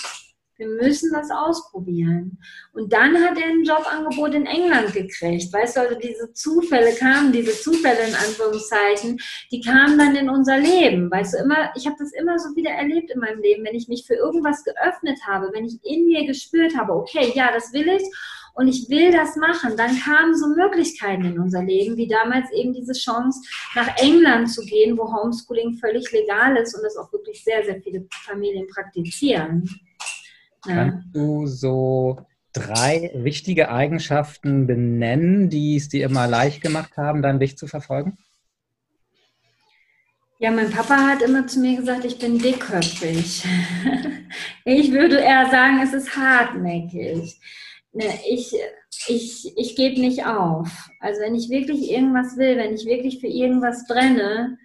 wir 0.57 0.69
müssen 0.69 1.13
das 1.13 1.31
ausprobieren. 1.31 2.39
Und 2.73 2.93
dann 2.93 3.17
hat 3.23 3.39
er 3.39 3.49
ein 3.49 3.65
Jobangebot 3.65 4.35
in 4.35 4.47
England 4.47 4.93
gekriegt. 4.93 5.53
Weißt 5.53 5.77
du, 5.77 5.81
also 5.81 5.95
diese 5.99 6.33
Zufälle 6.33 6.95
kamen, 6.95 7.33
diese 7.33 7.53
Zufälle 7.53 8.07
in 8.09 8.15
Anführungszeichen, 8.15 9.21
die 9.51 9.61
kamen 9.61 9.99
dann 9.99 10.17
in 10.17 10.31
unser 10.31 10.59
Leben. 10.59 11.11
Weißt 11.11 11.35
du, 11.35 11.39
immer, 11.39 11.71
ich 11.77 11.87
habe 11.87 11.97
das 11.99 12.13
immer 12.13 12.39
so 12.39 12.55
wieder 12.57 12.71
erlebt 12.71 13.11
in 13.11 13.21
meinem 13.21 13.41
Leben, 13.41 13.65
wenn 13.65 13.75
ich 13.75 13.89
mich 13.89 14.07
für 14.07 14.15
irgendwas 14.15 14.65
geöffnet 14.65 15.19
habe, 15.27 15.51
wenn 15.53 15.67
ich 15.67 15.79
in 15.85 16.07
mir 16.07 16.27
gespürt 16.27 16.77
habe, 16.77 16.93
okay, 16.95 17.33
ja, 17.35 17.53
das 17.53 17.73
will 17.73 17.89
ich 17.89 18.05
und 18.57 18.69
ich 18.69 18.89
will 18.89 19.13
das 19.13 19.37
machen, 19.37 19.77
dann 19.77 19.99
kamen 20.01 20.35
so 20.35 20.49
Möglichkeiten 20.49 21.27
in 21.27 21.39
unser 21.39 21.63
Leben, 21.63 21.97
wie 21.99 22.09
damals 22.09 22.51
eben 22.53 22.73
diese 22.73 22.95
Chance, 22.95 23.41
nach 23.75 23.99
England 23.99 24.51
zu 24.51 24.65
gehen, 24.65 24.97
wo 24.97 25.13
Homeschooling 25.13 25.75
völlig 25.75 26.11
legal 26.11 26.57
ist 26.57 26.75
und 26.75 26.83
das 26.83 26.97
auch 26.97 27.13
wirklich 27.13 27.45
sehr, 27.45 27.65
sehr 27.65 27.83
viele 27.83 28.07
Familien 28.25 28.67
praktizieren. 28.67 29.69
Kannst 30.67 31.09
du 31.15 31.47
so 31.47 32.19
drei 32.53 33.11
wichtige 33.15 33.71
Eigenschaften 33.71 34.67
benennen, 34.67 35.51
die 35.51 35.77
es 35.77 35.89
dir 35.89 36.07
immer 36.07 36.27
leicht 36.27 36.63
gemacht 36.63 36.97
haben, 36.97 37.23
deinen 37.23 37.41
Weg 37.41 37.59
zu 37.59 37.67
verfolgen? 37.67 38.17
Ja, 40.39 40.51
mein 40.51 40.71
Papa 40.71 40.97
hat 40.97 41.23
immer 41.23 41.47
zu 41.47 41.61
mir 41.61 41.77
gesagt, 41.77 42.05
ich 42.05 42.19
bin 42.19 42.39
dickköpfig. 42.39 43.45
Ich 44.65 44.91
würde 44.91 45.21
eher 45.21 45.49
sagen, 45.49 45.81
es 45.81 45.93
ist 45.93 46.17
hartnäckig. 46.17 47.41
Ne, 47.93 48.05
ich, 48.29 48.53
ich, 49.07 49.57
ich 49.57 49.77
gebe 49.77 50.01
nicht 50.01 50.27
auf. 50.27 50.69
Also 50.99 51.21
wenn 51.21 51.37
ich 51.37 51.49
wirklich 51.49 51.89
irgendwas 51.89 52.37
will, 52.37 52.57
wenn 52.57 52.75
ich 52.75 52.85
wirklich 52.85 53.21
für 53.21 53.29
irgendwas 53.29 53.87
brenne, 53.87 54.59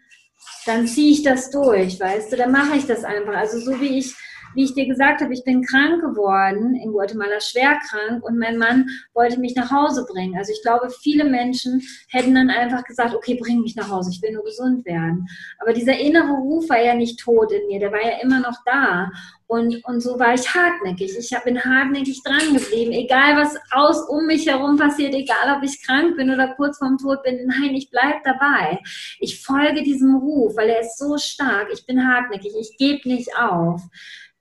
dann 0.66 0.88
ziehe 0.88 1.12
ich 1.12 1.22
das 1.22 1.52
durch, 1.52 2.00
weißt 2.00 2.32
du, 2.32 2.38
dann 2.38 2.52
mache 2.52 2.78
ich 2.78 2.88
das 2.88 3.04
einfach. 3.04 3.36
Also 3.36 3.60
so 3.60 3.80
wie 3.80 4.00
ich 4.00 4.16
wie 4.56 4.64
ich 4.64 4.74
dir 4.74 4.86
gesagt 4.86 5.22
habe, 5.22 5.34
ich 5.34 5.44
bin 5.44 5.64
krank 5.64 6.02
geworden, 6.02 6.76
in 6.76 6.92
Guatemala 6.92 7.40
schwer 7.40 7.80
krank 7.90 8.24
und 8.24 8.38
mein 8.38 8.58
Mann 8.58 8.88
wollte 9.14 9.40
mich 9.40 9.56
nach 9.56 9.72
Hause 9.72 10.06
bringen. 10.12 10.38
Also 10.38 10.52
ich 10.52 10.62
glaube, 10.62 10.90
viele 11.02 11.26
Menschen 11.26 11.82
hätten 12.10 12.36
dann 12.36 12.50
einfach 12.50 12.84
gesagt, 12.84 13.16
okay, 13.16 13.38
bring 13.42 13.62
mich 13.62 13.76
nach 13.76 13.90
Hause, 13.90 14.12
ich 14.12 14.22
will 14.22 14.34
nur 14.34 14.44
gesund 14.44 14.86
werden. 14.86 15.28
Aber 15.60 15.74
dieser 15.74 15.98
innere 15.98 16.34
Ruf 16.34 16.70
war 16.70 16.82
ja 16.82 16.96
nicht 16.96 17.20
tot 17.20 17.52
in 17.52 17.68
mir, 17.68 17.80
der 17.80 17.92
war 17.92 18.04
ja 18.04 18.22
immer 18.22 18.40
noch 18.40 18.58
da. 18.66 19.10
Und, 19.52 19.84
und 19.84 20.00
so 20.00 20.18
war 20.18 20.34
ich 20.34 20.48
hartnäckig. 20.56 21.12
Ich 21.18 21.38
bin 21.44 21.62
hartnäckig 21.62 22.24
dran 22.24 22.54
geblieben, 22.54 22.94
egal 22.94 23.36
was 23.36 23.58
aus 23.72 24.08
um 24.08 24.26
mich 24.26 24.48
herum 24.48 24.78
passiert, 24.78 25.14
egal 25.14 25.58
ob 25.58 25.64
ich 25.64 25.86
krank 25.86 26.16
bin 26.16 26.30
oder 26.30 26.56
kurz 26.56 26.78
vorm 26.78 26.98
Tod 26.98 27.22
bin. 27.24 27.48
Nein, 27.48 27.76
ich 27.76 27.90
bleibe 27.90 28.20
dabei. 28.24 28.80
Ich 29.20 29.44
folge 29.44 29.84
diesem 29.84 30.16
Ruf, 30.16 30.56
weil 30.56 30.70
er 30.70 30.80
ist 30.80 30.98
so 30.98 31.18
stark. 31.18 31.68
Ich 31.74 31.86
bin 31.86 32.08
hartnäckig. 32.08 32.54
Ich 32.58 32.78
gebe 32.78 33.06
nicht 33.10 33.36
auf 33.36 33.82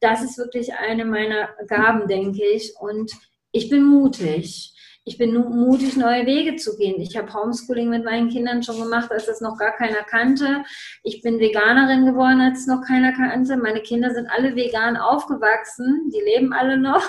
das 0.01 0.23
ist 0.23 0.39
wirklich 0.39 0.75
eine 0.75 1.05
meiner 1.05 1.49
Gaben, 1.67 2.09
denke 2.09 2.45
ich. 2.55 2.75
Und 2.79 3.13
ich 3.53 3.69
bin 3.69 3.85
mutig. 3.85 4.75
Ich 5.05 5.17
bin 5.17 5.35
mutig, 5.35 5.97
neue 5.97 6.27
Wege 6.27 6.57
zu 6.57 6.77
gehen. 6.77 7.01
Ich 7.01 7.17
habe 7.17 7.33
Homeschooling 7.33 7.89
mit 7.89 8.05
meinen 8.05 8.29
Kindern 8.29 8.63
schon 8.63 8.79
gemacht, 8.79 9.11
als 9.11 9.27
das 9.27 9.41
noch 9.41 9.59
gar 9.59 9.73
keiner 9.73 10.03
kannte. 10.05 10.63
Ich 11.03 11.23
bin 11.23 11.41
Veganerin 11.41 12.05
geworden, 12.05 12.41
als 12.41 12.61
es 12.61 12.67
noch 12.67 12.83
keiner 12.87 13.13
kannte. 13.13 13.57
Meine 13.57 13.81
Kinder 13.81 14.13
sind 14.13 14.29
alle 14.31 14.55
vegan 14.55 14.97
aufgewachsen. 14.97 16.11
Die 16.15 16.21
leben 16.21 16.53
alle 16.53 16.77
noch. 16.77 17.03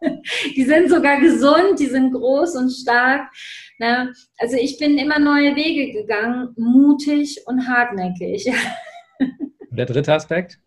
Die 0.56 0.64
sind 0.64 0.88
sogar 0.88 1.20
gesund, 1.20 1.78
die 1.78 1.86
sind 1.86 2.12
groß 2.12 2.56
und 2.56 2.70
stark. 2.70 3.28
Also 4.38 4.56
ich 4.56 4.78
bin 4.78 4.96
immer 4.96 5.18
neue 5.18 5.54
Wege 5.56 5.92
gegangen, 5.92 6.54
mutig 6.56 7.42
und 7.46 7.68
hartnäckig. 7.68 8.50
Der 9.70 9.86
dritte 9.86 10.14
Aspekt? 10.14 10.58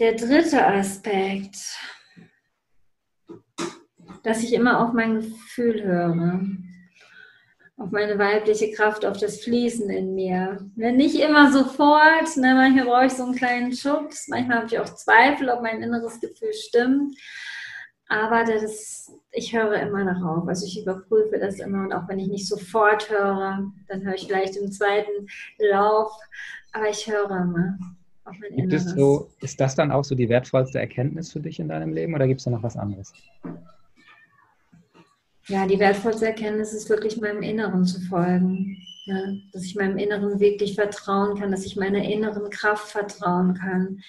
Der 0.00 0.14
dritte 0.14 0.66
Aspekt, 0.66 1.56
dass 4.24 4.42
ich 4.42 4.52
immer 4.52 4.80
auf 4.80 4.92
mein 4.92 5.20
Gefühl 5.20 5.84
höre, 5.84 6.40
auf 7.76 7.92
meine 7.92 8.18
weibliche 8.18 8.72
Kraft, 8.72 9.06
auf 9.06 9.18
das 9.18 9.42
Fließen 9.42 9.88
in 9.90 10.16
mir. 10.16 10.68
Nicht 10.74 11.20
immer 11.20 11.52
sofort, 11.52 12.36
ne, 12.36 12.54
manchmal 12.56 12.86
brauche 12.86 13.06
ich 13.06 13.12
so 13.12 13.22
einen 13.22 13.36
kleinen 13.36 13.72
Schubs, 13.72 14.26
manchmal 14.26 14.58
habe 14.58 14.66
ich 14.66 14.80
auch 14.80 14.92
Zweifel, 14.96 15.48
ob 15.48 15.62
mein 15.62 15.80
inneres 15.80 16.18
Gefühl 16.18 16.52
stimmt. 16.52 17.16
Aber 18.08 18.42
das, 18.42 19.12
ich 19.30 19.54
höre 19.54 19.74
immer 19.74 20.04
darauf. 20.04 20.48
Also 20.48 20.66
ich 20.66 20.82
überprüfe 20.82 21.38
das 21.38 21.60
immer 21.60 21.84
und 21.84 21.92
auch 21.92 22.08
wenn 22.08 22.18
ich 22.18 22.28
nicht 22.28 22.48
sofort 22.48 23.08
höre, 23.10 23.70
dann 23.86 24.02
höre 24.02 24.14
ich 24.14 24.26
vielleicht 24.26 24.56
im 24.56 24.72
zweiten 24.72 25.28
Lauf, 25.58 26.12
aber 26.72 26.88
ich 26.88 27.06
höre 27.08 27.30
immer. 27.30 27.78
Gibt 28.56 28.72
es 28.72 28.84
so, 28.84 29.30
ist 29.40 29.60
das 29.60 29.74
dann 29.74 29.92
auch 29.92 30.04
so 30.04 30.14
die 30.14 30.28
wertvollste 30.28 30.78
Erkenntnis 30.78 31.32
für 31.32 31.40
dich 31.40 31.60
in 31.60 31.68
deinem 31.68 31.92
Leben 31.92 32.14
oder 32.14 32.26
gibt 32.26 32.40
es 32.40 32.44
da 32.44 32.50
noch 32.50 32.62
was 32.62 32.76
anderes? 32.76 33.12
Ja, 35.46 35.66
die 35.66 35.78
wertvollste 35.78 36.26
Erkenntnis 36.26 36.72
ist 36.72 36.88
wirklich 36.88 37.20
meinem 37.20 37.42
Inneren 37.42 37.84
zu 37.84 38.00
folgen. 38.00 38.78
Ja, 39.06 39.20
dass 39.52 39.64
ich 39.64 39.74
meinem 39.74 39.98
Inneren 39.98 40.40
wirklich 40.40 40.74
vertrauen 40.74 41.38
kann, 41.38 41.50
dass 41.50 41.66
ich 41.66 41.76
meiner 41.76 42.02
inneren 42.02 42.48
Kraft 42.48 42.88
vertrauen 42.88 43.52
kann. 43.52 44.00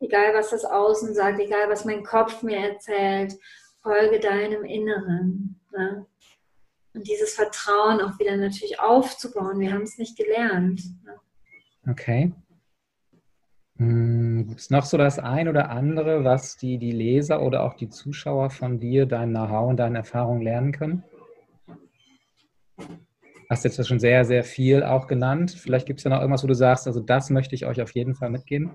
Egal, 0.00 0.32
was 0.32 0.50
das 0.50 0.64
Außen 0.64 1.12
sagt, 1.12 1.38
egal, 1.38 1.68
was 1.68 1.84
mein 1.84 2.02
Kopf 2.02 2.42
mir 2.42 2.56
erzählt, 2.56 3.34
folge 3.82 4.18
deinem 4.20 4.64
Inneren. 4.64 5.60
Ja. 5.76 6.06
Und 6.94 7.06
dieses 7.06 7.34
Vertrauen 7.34 8.00
auch 8.00 8.18
wieder 8.18 8.38
natürlich 8.38 8.80
aufzubauen. 8.80 9.60
Wir 9.60 9.72
haben 9.74 9.82
es 9.82 9.98
nicht 9.98 10.16
gelernt. 10.16 10.80
Ja. 11.04 11.90
Okay. 11.90 12.32
Hm, 13.78 14.48
Gibt 14.48 14.60
es 14.60 14.70
noch 14.70 14.84
so 14.84 14.96
das 14.98 15.20
ein 15.20 15.48
oder 15.48 15.70
andere, 15.70 16.24
was 16.24 16.56
die, 16.56 16.78
die 16.78 16.90
Leser 16.90 17.40
oder 17.42 17.62
auch 17.62 17.74
die 17.74 17.88
Zuschauer 17.88 18.50
von 18.50 18.80
dir, 18.80 19.06
dein 19.06 19.30
Know-how 19.30 19.68
und 19.70 19.76
deine 19.76 19.98
Erfahrungen 19.98 20.42
lernen 20.42 20.72
können? 20.72 21.04
Hast 23.48 23.64
jetzt 23.64 23.86
schon 23.86 24.00
sehr, 24.00 24.24
sehr 24.24 24.42
viel 24.42 24.82
auch 24.82 25.06
genannt. 25.06 25.52
Vielleicht 25.52 25.86
gibt 25.86 26.00
es 26.00 26.04
ja 26.04 26.10
noch 26.10 26.20
irgendwas, 26.20 26.42
wo 26.42 26.48
du 26.48 26.54
sagst, 26.54 26.86
also 26.86 27.00
das 27.00 27.30
möchte 27.30 27.54
ich 27.54 27.66
euch 27.66 27.80
auf 27.80 27.92
jeden 27.92 28.14
Fall 28.14 28.30
mitgeben. 28.30 28.72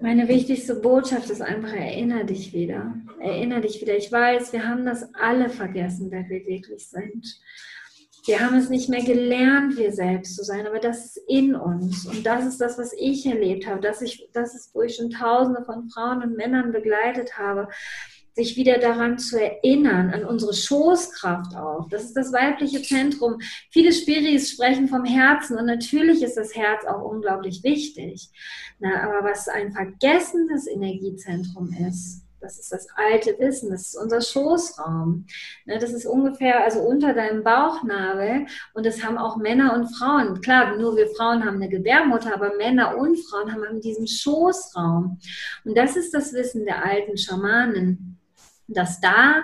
Meine 0.00 0.28
wichtigste 0.28 0.76
Botschaft 0.76 1.28
ist 1.28 1.42
einfach, 1.42 1.72
erinnere 1.72 2.24
dich 2.24 2.52
wieder. 2.52 2.94
Erinnere 3.20 3.62
dich 3.62 3.80
wieder. 3.82 3.96
Ich 3.96 4.10
weiß, 4.10 4.52
wir 4.52 4.66
haben 4.66 4.86
das 4.86 5.12
alle 5.14 5.48
vergessen, 5.48 6.12
wer 6.12 6.28
wir 6.28 6.46
wirklich 6.46 6.88
sind. 6.88 7.40
Wir 8.28 8.40
haben 8.40 8.56
es 8.56 8.68
nicht 8.68 8.90
mehr 8.90 9.02
gelernt, 9.02 9.78
wir 9.78 9.90
selbst 9.90 10.36
zu 10.36 10.44
sein, 10.44 10.66
aber 10.66 10.80
das 10.80 11.06
ist 11.06 11.20
in 11.28 11.54
uns. 11.54 12.04
Und 12.04 12.26
das 12.26 12.44
ist 12.44 12.60
das, 12.60 12.76
was 12.76 12.92
ich 12.92 13.24
erlebt 13.24 13.66
habe. 13.66 13.80
Das, 13.80 14.02
ich, 14.02 14.28
das 14.34 14.54
ist, 14.54 14.74
wo 14.74 14.82
ich 14.82 14.96
schon 14.96 15.08
Tausende 15.08 15.64
von 15.64 15.88
Frauen 15.88 16.22
und 16.22 16.36
Männern 16.36 16.70
begleitet 16.70 17.38
habe, 17.38 17.68
sich 18.34 18.54
wieder 18.58 18.76
daran 18.80 19.18
zu 19.18 19.40
erinnern, 19.40 20.10
an 20.10 20.26
unsere 20.26 20.52
Schoßkraft 20.52 21.56
auch. 21.56 21.88
Das 21.88 22.04
ist 22.04 22.18
das 22.18 22.30
weibliche 22.30 22.82
Zentrum. 22.82 23.38
Viele 23.70 23.94
Spiris 23.94 24.50
sprechen 24.50 24.88
vom 24.88 25.06
Herzen 25.06 25.56
und 25.56 25.64
natürlich 25.64 26.22
ist 26.22 26.36
das 26.36 26.54
Herz 26.54 26.84
auch 26.84 27.10
unglaublich 27.10 27.64
wichtig. 27.64 28.28
Na, 28.78 29.04
aber 29.04 29.26
was 29.26 29.48
ein 29.48 29.72
vergessenes 29.72 30.66
Energiezentrum 30.66 31.74
ist, 31.88 32.27
das 32.40 32.58
ist 32.58 32.72
das 32.72 32.86
alte 32.94 33.38
Wissen, 33.38 33.70
das 33.70 33.88
ist 33.88 33.96
unser 33.96 34.20
Schoßraum. 34.20 35.26
Ne, 35.66 35.78
das 35.78 35.92
ist 35.92 36.06
ungefähr 36.06 36.62
also 36.64 36.80
unter 36.80 37.14
deinem 37.14 37.42
Bauchnabel 37.42 38.46
und 38.74 38.86
das 38.86 39.02
haben 39.04 39.18
auch 39.18 39.36
Männer 39.36 39.74
und 39.74 39.86
Frauen. 39.88 40.40
Klar, 40.40 40.76
nur 40.76 40.96
wir 40.96 41.08
Frauen 41.08 41.44
haben 41.44 41.56
eine 41.56 41.68
Gebärmutter, 41.68 42.34
aber 42.34 42.56
Männer 42.56 42.96
und 42.96 43.16
Frauen 43.16 43.52
haben 43.52 43.80
diesen 43.80 44.06
Schoßraum. 44.06 45.18
Und 45.64 45.76
das 45.76 45.96
ist 45.96 46.14
das 46.14 46.32
Wissen 46.32 46.64
der 46.64 46.84
alten 46.84 47.16
Schamanen, 47.16 48.18
dass 48.68 49.00
da 49.00 49.42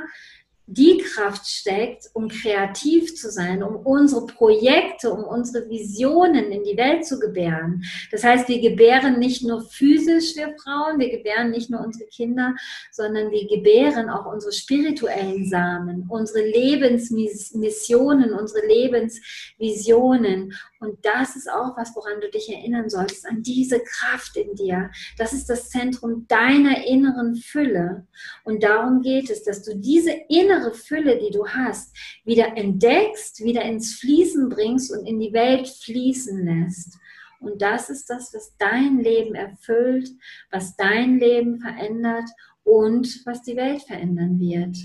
die 0.66 0.96
Kraft 0.98 1.46
steckt, 1.46 2.08
um 2.14 2.28
kreativ 2.28 3.14
zu 3.14 3.30
sein, 3.30 3.62
um 3.62 3.76
unsere 3.76 4.24
Projekte, 4.26 5.12
um 5.12 5.24
unsere 5.24 5.68
Visionen 5.68 6.50
in 6.50 6.64
die 6.64 6.78
Welt 6.78 7.04
zu 7.04 7.18
gebären. 7.18 7.84
Das 8.10 8.24
heißt, 8.24 8.48
wir 8.48 8.60
gebären 8.60 9.18
nicht 9.18 9.42
nur 9.42 9.60
physisch, 9.60 10.34
wir 10.36 10.54
Frauen, 10.56 10.98
wir 10.98 11.10
gebären 11.10 11.50
nicht 11.50 11.68
nur 11.68 11.80
unsere 11.80 12.08
Kinder, 12.08 12.54
sondern 12.90 13.30
wir 13.30 13.46
gebären 13.46 14.08
auch 14.08 14.24
unsere 14.24 14.52
spirituellen 14.52 15.46
Samen, 15.46 16.06
unsere 16.08 16.40
Lebensmissionen, 16.46 18.32
unsere 18.32 18.66
Lebensvisionen. 18.66 20.54
Und 20.84 21.04
das 21.04 21.34
ist 21.34 21.50
auch 21.50 21.76
was, 21.76 21.96
woran 21.96 22.20
du 22.20 22.30
dich 22.30 22.52
erinnern 22.52 22.90
solltest, 22.90 23.26
an 23.26 23.42
diese 23.42 23.80
Kraft 23.80 24.36
in 24.36 24.54
dir. 24.54 24.90
Das 25.16 25.32
ist 25.32 25.48
das 25.48 25.70
Zentrum 25.70 26.26
deiner 26.28 26.86
inneren 26.86 27.36
Fülle. 27.36 28.06
Und 28.44 28.62
darum 28.62 29.00
geht 29.00 29.30
es, 29.30 29.42
dass 29.44 29.62
du 29.62 29.76
diese 29.76 30.12
innere 30.28 30.74
Fülle, 30.74 31.18
die 31.18 31.30
du 31.30 31.48
hast, 31.48 31.96
wieder 32.24 32.56
entdeckst, 32.56 33.42
wieder 33.42 33.62
ins 33.62 33.94
Fließen 33.94 34.50
bringst 34.50 34.92
und 34.92 35.06
in 35.06 35.18
die 35.18 35.32
Welt 35.32 35.68
fließen 35.68 36.44
lässt. 36.44 36.98
Und 37.40 37.62
das 37.62 37.88
ist 37.88 38.10
das, 38.10 38.32
was 38.34 38.54
dein 38.58 38.98
Leben 38.98 39.34
erfüllt, 39.34 40.10
was 40.50 40.76
dein 40.76 41.18
Leben 41.18 41.60
verändert 41.60 42.28
und 42.62 43.24
was 43.26 43.42
die 43.42 43.56
Welt 43.56 43.82
verändern 43.82 44.38
wird. 44.38 44.76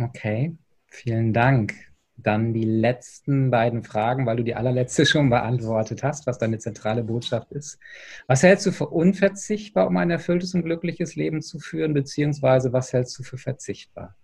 Okay, 0.00 0.56
vielen 0.86 1.32
Dank. 1.32 1.87
Dann 2.20 2.52
die 2.52 2.64
letzten 2.64 3.50
beiden 3.50 3.84
Fragen, 3.84 4.26
weil 4.26 4.36
du 4.36 4.44
die 4.44 4.54
allerletzte 4.54 5.06
schon 5.06 5.30
beantwortet 5.30 6.02
hast, 6.02 6.26
was 6.26 6.38
deine 6.38 6.58
zentrale 6.58 7.04
Botschaft 7.04 7.52
ist. 7.52 7.78
Was 8.26 8.42
hältst 8.42 8.66
du 8.66 8.72
für 8.72 8.88
unverzichtbar, 8.88 9.86
um 9.86 9.96
ein 9.96 10.10
erfülltes 10.10 10.54
und 10.54 10.64
glückliches 10.64 11.16
Leben 11.16 11.42
zu 11.42 11.58
führen, 11.58 11.94
beziehungsweise 11.94 12.72
was 12.72 12.92
hältst 12.92 13.18
du 13.18 13.22
für 13.22 13.38
verzichtbar? 13.38 14.16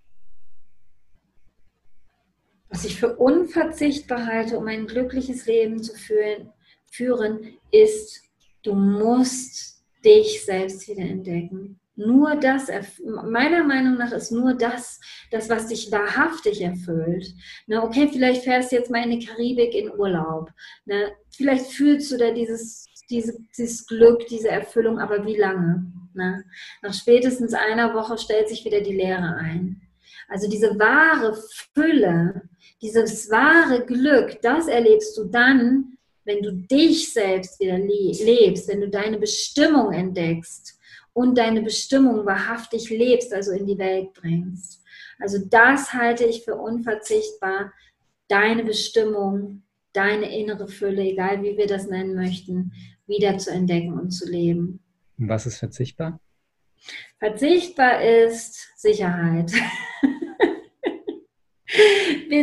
Was 2.68 2.84
ich 2.84 2.98
für 2.98 3.14
unverzichtbar 3.14 4.26
halte, 4.26 4.58
um 4.58 4.66
ein 4.66 4.88
glückliches 4.88 5.46
Leben 5.46 5.80
zu 5.80 5.94
führen, 5.94 6.52
führen 6.90 7.54
ist, 7.70 8.22
du 8.62 8.74
musst 8.74 9.84
dich 10.04 10.44
selbst 10.44 10.88
wieder 10.88 11.02
entdecken. 11.02 11.78
Nur 11.96 12.34
das, 12.36 12.68
meiner 13.04 13.62
Meinung 13.62 13.96
nach 13.96 14.10
ist 14.10 14.32
nur 14.32 14.54
das, 14.54 15.00
das, 15.30 15.48
was 15.48 15.68
dich 15.68 15.92
wahrhaftig 15.92 16.60
erfüllt. 16.60 17.32
Na, 17.68 17.84
okay, 17.84 18.08
vielleicht 18.12 18.42
fährst 18.42 18.72
du 18.72 18.76
jetzt 18.76 18.90
mal 18.90 19.04
in 19.04 19.18
die 19.18 19.24
Karibik 19.24 19.74
in 19.74 19.92
Urlaub. 19.92 20.50
Na, 20.86 21.10
vielleicht 21.30 21.66
fühlst 21.66 22.10
du 22.10 22.16
da 22.16 22.32
dieses, 22.32 22.86
diese, 23.08 23.36
dieses 23.56 23.86
Glück, 23.86 24.26
diese 24.26 24.48
Erfüllung, 24.48 24.98
aber 24.98 25.24
wie 25.24 25.36
lange? 25.36 25.86
Na, 26.14 26.42
nach 26.82 26.94
spätestens 26.94 27.54
einer 27.54 27.94
Woche 27.94 28.18
stellt 28.18 28.48
sich 28.48 28.64
wieder 28.64 28.80
die 28.80 28.96
Leere 28.96 29.36
ein. 29.36 29.80
Also 30.28 30.50
diese 30.50 30.76
wahre 30.78 31.38
Fülle, 31.74 32.42
dieses 32.82 33.30
wahre 33.30 33.84
Glück, 33.84 34.40
das 34.42 34.66
erlebst 34.66 35.16
du 35.16 35.24
dann, 35.24 35.96
wenn 36.24 36.42
du 36.42 36.52
dich 36.52 37.12
selbst 37.12 37.60
wieder 37.60 37.78
lebst, 37.78 38.66
wenn 38.68 38.80
du 38.80 38.88
deine 38.88 39.18
Bestimmung 39.18 39.92
entdeckst 39.92 40.80
und 41.14 41.38
deine 41.38 41.62
Bestimmung 41.62 42.26
wahrhaftig 42.26 42.90
lebst, 42.90 43.32
also 43.32 43.52
in 43.52 43.66
die 43.66 43.78
Welt 43.78 44.12
bringst. 44.12 44.82
Also 45.18 45.38
das 45.48 45.94
halte 45.94 46.24
ich 46.24 46.44
für 46.44 46.56
unverzichtbar, 46.56 47.72
deine 48.28 48.64
Bestimmung, 48.64 49.62
deine 49.92 50.36
innere 50.36 50.68
Fülle, 50.68 51.02
egal 51.02 51.42
wie 51.42 51.56
wir 51.56 51.66
das 51.66 51.86
nennen 51.86 52.14
möchten, 52.14 52.72
wieder 53.06 53.38
zu 53.38 53.50
entdecken 53.50 53.98
und 53.98 54.10
zu 54.10 54.28
leben. 54.28 54.80
Und 55.18 55.28
was 55.28 55.46
ist 55.46 55.58
verzichtbar? 55.58 56.20
Verzichtbar 57.18 58.02
ist 58.02 58.68
Sicherheit. 58.76 59.52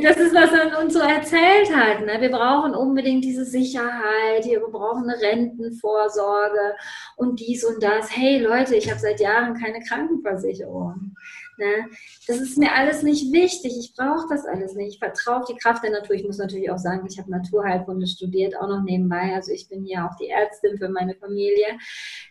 das 0.04 0.18
ist, 0.18 0.34
was 0.34 0.52
er 0.52 0.80
uns 0.82 0.94
so 0.94 1.00
erzählt 1.00 1.76
hat. 1.76 2.06
Ne? 2.06 2.20
Wir 2.20 2.32
brauchen 2.32 2.76
unbedingt 2.76 3.24
diese 3.24 3.46
Sicherheit, 3.46 4.46
wir 4.46 4.60
brauchen 4.60 5.10
eine 5.10 5.22
Rentenvorsorge 5.22 6.76
und 7.18 7.40
dies 7.40 7.64
und 7.64 7.82
das. 7.82 8.16
Hey 8.16 8.40
Leute, 8.40 8.76
ich 8.76 8.90
habe 8.90 9.00
seit 9.00 9.20
Jahren 9.20 9.56
keine 9.56 9.80
Krankenversicherung. 9.82 11.16
Ne? 11.62 11.90
Das 12.26 12.40
ist 12.40 12.58
mir 12.58 12.74
alles 12.74 13.04
nicht 13.04 13.32
wichtig. 13.32 13.78
Ich 13.78 13.94
brauche 13.96 14.26
das 14.28 14.46
alles 14.46 14.74
nicht. 14.74 14.94
Ich 14.94 15.00
vertraue 15.00 15.42
auf 15.42 15.46
die 15.46 15.56
Kraft 15.56 15.84
der 15.84 15.92
Natur. 15.92 16.16
Ich 16.16 16.24
muss 16.24 16.40
natürlich 16.40 16.72
auch 16.72 16.80
sagen, 16.80 17.06
ich 17.08 17.20
habe 17.20 17.30
Naturheilkunde 17.30 18.08
studiert, 18.08 18.58
auch 18.58 18.68
noch 18.68 18.82
nebenbei. 18.82 19.36
Also 19.36 19.52
ich 19.52 19.70
bin 19.70 19.86
ja 19.86 20.10
auch 20.10 20.16
die 20.18 20.30
Ärztin 20.30 20.80
für 20.80 20.90
meine 20.90 21.14
Familie. 21.14 21.78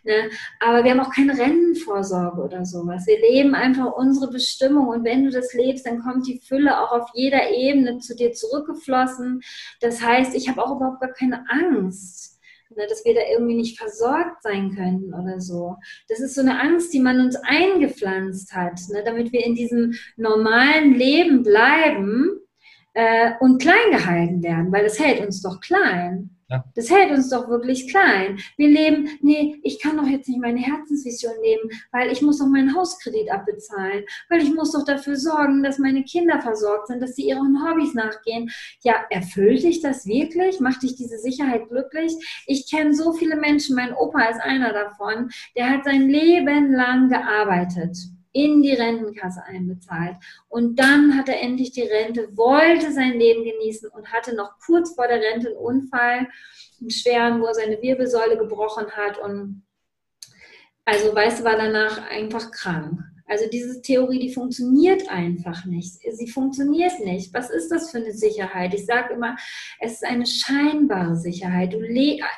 Ne? 0.03 0.29
Aber 0.59 0.83
wir 0.83 0.91
haben 0.91 0.99
auch 0.99 1.15
keine 1.15 1.37
Rennenvorsorge 1.37 2.41
oder 2.41 2.65
sowas. 2.65 3.07
Wir 3.07 3.21
leben 3.21 3.55
einfach 3.55 3.93
unsere 3.93 4.29
Bestimmung. 4.29 4.89
Und 4.89 5.05
wenn 5.05 5.23
du 5.23 5.31
das 5.31 5.53
lebst, 5.53 5.85
dann 5.85 6.01
kommt 6.01 6.27
die 6.27 6.41
Fülle 6.45 6.81
auch 6.81 6.91
auf 6.91 7.09
jeder 7.13 7.49
Ebene 7.51 7.99
zu 7.99 8.13
dir 8.13 8.33
zurückgeflossen. 8.33 9.41
Das 9.79 10.01
heißt, 10.01 10.35
ich 10.35 10.49
habe 10.49 10.61
auch 10.61 10.75
überhaupt 10.75 10.99
gar 10.99 11.13
keine 11.13 11.45
Angst 11.49 12.40
ne, 12.75 12.87
dass 12.87 13.05
wir 13.05 13.13
da 13.13 13.21
irgendwie 13.31 13.55
nicht 13.55 13.77
versorgt 13.77 14.43
sein 14.43 14.75
können 14.75 15.13
oder 15.13 15.39
so. 15.39 15.75
Das 16.07 16.19
ist 16.19 16.35
so 16.35 16.41
eine 16.41 16.59
Angst, 16.59 16.93
die 16.93 16.99
man 16.99 17.19
uns 17.19 17.35
eingepflanzt 17.35 18.53
hat, 18.53 18.79
ne, 18.89 19.03
damit 19.03 19.31
wir 19.31 19.45
in 19.45 19.55
diesem 19.55 19.93
normalen 20.17 20.93
Leben 20.93 21.43
bleiben 21.43 22.39
äh, 22.93 23.31
und 23.39 23.61
klein 23.61 23.91
gehalten 23.91 24.43
werden, 24.43 24.71
weil 24.71 24.83
das 24.83 24.99
hält 24.99 25.25
uns 25.25 25.41
doch 25.41 25.59
klein. 25.61 26.30
Ja. 26.51 26.65
Das 26.75 26.89
hält 26.89 27.11
uns 27.11 27.29
doch 27.29 27.47
wirklich 27.47 27.87
klein. 27.87 28.37
Wir 28.57 28.67
leben, 28.67 29.07
nee, 29.21 29.61
ich 29.63 29.79
kann 29.79 29.95
doch 29.95 30.05
jetzt 30.05 30.27
nicht 30.27 30.41
meine 30.41 30.59
Herzensvision 30.59 31.33
leben, 31.41 31.69
weil 31.93 32.11
ich 32.11 32.21
muss 32.21 32.39
doch 32.39 32.47
meinen 32.47 32.75
Hauskredit 32.75 33.31
abbezahlen, 33.31 34.03
weil 34.29 34.43
ich 34.43 34.53
muss 34.53 34.73
doch 34.73 34.83
dafür 34.83 35.15
sorgen, 35.15 35.63
dass 35.63 35.79
meine 35.79 36.03
Kinder 36.03 36.41
versorgt 36.41 36.87
sind, 36.87 37.01
dass 37.01 37.15
sie 37.15 37.29
ihren 37.29 37.65
Hobbys 37.65 37.93
nachgehen. 37.93 38.51
Ja, 38.83 38.95
erfüllt 39.09 39.63
dich 39.63 39.81
das 39.81 40.05
wirklich? 40.05 40.59
Macht 40.59 40.83
dich 40.83 40.95
diese 40.95 41.17
Sicherheit 41.19 41.69
glücklich? 41.69 42.13
Ich 42.47 42.69
kenne 42.69 42.93
so 42.93 43.13
viele 43.13 43.37
Menschen, 43.37 43.77
mein 43.77 43.93
Opa 43.93 44.23
ist 44.25 44.41
einer 44.41 44.73
davon, 44.73 45.29
der 45.55 45.69
hat 45.69 45.85
sein 45.85 46.09
Leben 46.09 46.73
lang 46.73 47.07
gearbeitet 47.07 47.97
in 48.33 48.61
die 48.61 48.73
Rentenkasse 48.73 49.43
einbezahlt. 49.43 50.15
Und 50.47 50.79
dann 50.79 51.17
hat 51.17 51.29
er 51.29 51.41
endlich 51.41 51.71
die 51.71 51.81
Rente, 51.81 52.35
wollte 52.37 52.91
sein 52.91 53.19
Leben 53.19 53.43
genießen 53.43 53.89
und 53.89 54.11
hatte 54.11 54.35
noch 54.35 54.57
kurz 54.65 54.95
vor 54.95 55.07
der 55.07 55.21
Rente 55.21 55.49
einen 55.49 55.57
Unfall, 55.57 56.27
einen 56.79 56.89
schweren, 56.89 57.41
wo 57.41 57.45
er 57.45 57.53
seine 57.53 57.81
Wirbelsäule 57.81 58.37
gebrochen 58.37 58.91
hat. 58.91 59.19
Und 59.19 59.63
also, 60.85 61.13
weißt 61.13 61.39
du, 61.39 61.43
war 61.43 61.57
danach 61.57 62.09
einfach 62.09 62.51
krank. 62.51 62.99
Also 63.31 63.45
diese 63.49 63.81
Theorie, 63.81 64.19
die 64.19 64.33
funktioniert 64.33 65.09
einfach 65.09 65.63
nicht. 65.63 65.99
Sie 66.11 66.27
funktioniert 66.27 66.99
nicht. 66.99 67.33
Was 67.33 67.49
ist 67.49 67.69
das 67.69 67.89
für 67.89 67.99
eine 67.99 68.11
Sicherheit? 68.11 68.73
Ich 68.73 68.85
sage 68.85 69.13
immer, 69.13 69.37
es 69.79 69.93
ist 69.93 70.03
eine 70.03 70.25
scheinbare 70.25 71.15
Sicherheit. 71.15 71.71
Du 71.71 71.79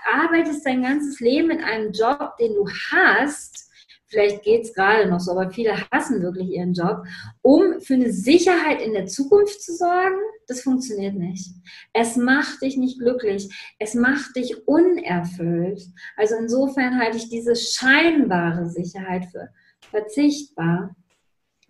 arbeitest 0.06 0.64
dein 0.64 0.84
ganzes 0.84 1.20
Leben 1.20 1.50
in 1.50 1.64
einem 1.64 1.94
Job, 1.94 2.38
den 2.40 2.54
du 2.54 2.70
hast, 2.92 3.72
vielleicht 4.14 4.44
geht 4.44 4.62
es 4.62 4.74
gerade 4.74 5.10
noch 5.10 5.20
so, 5.20 5.32
aber 5.32 5.52
viele 5.52 5.76
hassen 5.92 6.22
wirklich 6.22 6.50
ihren 6.50 6.74
Job, 6.74 7.04
um 7.42 7.82
für 7.82 7.96
eine 7.96 8.14
Sicherheit 8.14 8.82
in 8.82 8.94
der 8.94 9.08
Zukunft 9.08 9.62
zu 9.62 9.76
sorgen, 9.76 10.16
das 10.48 10.62
funktioniert 10.62 11.16
nicht. 11.16 11.50
Es 11.94 12.16
macht 12.16 12.62
dich 12.62 12.78
nicht 12.78 13.00
glücklich, 13.00 13.50
es 13.80 13.96
macht 13.96 14.36
dich 14.36 14.68
unerfüllt. 14.68 15.82
Also 16.16 16.36
insofern 16.36 17.00
halte 17.00 17.18
ich 17.18 17.30
diese 17.30 17.56
scheinbare 17.56 18.70
Sicherheit 18.70 19.26
für 19.26 19.50
verzichtbar. 19.90 20.96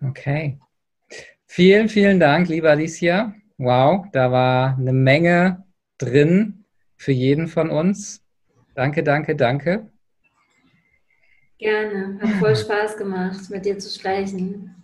Okay. 0.06 0.60
Vielen, 1.46 1.88
vielen 1.88 2.20
Dank, 2.20 2.50
liebe 2.50 2.70
Alicia. 2.70 3.34
Wow, 3.58 4.08
da 4.12 4.32
war 4.32 4.78
eine 4.78 4.94
Menge 4.94 5.64
drin 5.98 6.66
für 6.98 7.12
jeden 7.12 7.48
von 7.48 7.70
uns. 7.70 8.22
Danke, 8.76 9.04
danke, 9.04 9.36
danke. 9.36 9.93
Gerne. 11.64 12.20
Hat 12.22 12.30
voll 12.40 12.58
Spaß 12.58 12.98
gemacht, 12.98 13.50
mit 13.50 13.64
dir 13.66 13.80
zu 13.80 13.90
sprechen. 13.90 14.76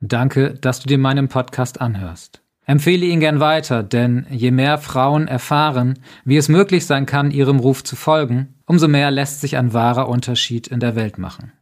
Danke, 0.00 0.54
dass 0.54 0.80
du 0.80 0.88
dir 0.88 0.98
meinen 0.98 1.28
Podcast 1.28 1.80
anhörst. 1.80 2.42
Empfehle 2.66 3.06
ihn 3.06 3.20
gern 3.20 3.38
weiter, 3.38 3.84
denn 3.84 4.26
je 4.28 4.50
mehr 4.50 4.78
Frauen 4.78 5.28
erfahren, 5.28 6.00
wie 6.24 6.36
es 6.36 6.48
möglich 6.48 6.84
sein 6.84 7.06
kann, 7.06 7.30
ihrem 7.30 7.60
Ruf 7.60 7.84
zu 7.84 7.94
folgen, 7.94 8.56
umso 8.66 8.88
mehr 8.88 9.12
lässt 9.12 9.40
sich 9.40 9.56
ein 9.56 9.72
wahrer 9.72 10.08
Unterschied 10.08 10.66
in 10.66 10.80
der 10.80 10.96
Welt 10.96 11.16
machen. 11.16 11.52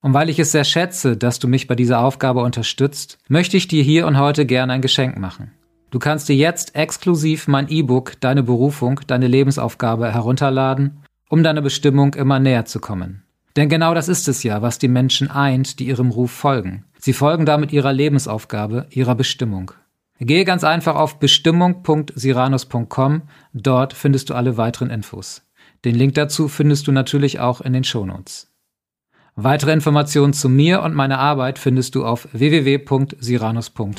Und 0.00 0.14
weil 0.14 0.28
ich 0.28 0.40
es 0.40 0.50
sehr 0.50 0.64
schätze, 0.64 1.16
dass 1.16 1.38
du 1.38 1.46
mich 1.46 1.68
bei 1.68 1.76
dieser 1.76 2.00
Aufgabe 2.00 2.42
unterstützt, 2.42 3.18
möchte 3.28 3.56
ich 3.56 3.68
dir 3.68 3.84
hier 3.84 4.08
und 4.08 4.18
heute 4.18 4.46
gern 4.46 4.68
ein 4.72 4.82
Geschenk 4.82 5.16
machen. 5.16 5.52
Du 5.92 6.00
kannst 6.00 6.28
dir 6.28 6.34
jetzt 6.34 6.74
exklusiv 6.74 7.46
mein 7.46 7.68
E-Book 7.68 8.20
Deine 8.20 8.42
Berufung, 8.42 8.98
deine 9.06 9.28
Lebensaufgabe 9.28 10.12
herunterladen 10.12 11.01
um 11.32 11.42
deiner 11.42 11.62
Bestimmung 11.62 12.12
immer 12.12 12.38
näher 12.38 12.66
zu 12.66 12.78
kommen. 12.78 13.22
Denn 13.56 13.70
genau 13.70 13.94
das 13.94 14.10
ist 14.10 14.28
es 14.28 14.42
ja, 14.42 14.60
was 14.60 14.78
die 14.78 14.88
Menschen 14.88 15.30
eint, 15.30 15.78
die 15.78 15.86
ihrem 15.86 16.10
Ruf 16.10 16.30
folgen. 16.30 16.84
Sie 16.98 17.14
folgen 17.14 17.46
damit 17.46 17.72
ihrer 17.72 17.94
Lebensaufgabe, 17.94 18.86
ihrer 18.90 19.14
Bestimmung. 19.14 19.72
Gehe 20.20 20.44
ganz 20.44 20.62
einfach 20.62 20.94
auf 20.94 21.18
bestimmung.siranus.com, 21.18 23.22
dort 23.54 23.94
findest 23.94 24.28
du 24.28 24.34
alle 24.34 24.58
weiteren 24.58 24.90
Infos. 24.90 25.40
Den 25.86 25.94
Link 25.94 26.16
dazu 26.16 26.48
findest 26.48 26.86
du 26.86 26.92
natürlich 26.92 27.40
auch 27.40 27.62
in 27.62 27.72
den 27.72 27.84
Shownotes. 27.84 28.52
Weitere 29.34 29.72
Informationen 29.72 30.34
zu 30.34 30.50
mir 30.50 30.82
und 30.82 30.94
meiner 30.94 31.18
Arbeit 31.18 31.58
findest 31.58 31.94
du 31.94 32.04
auf 32.04 32.28
www.siranus.com. 32.32 33.94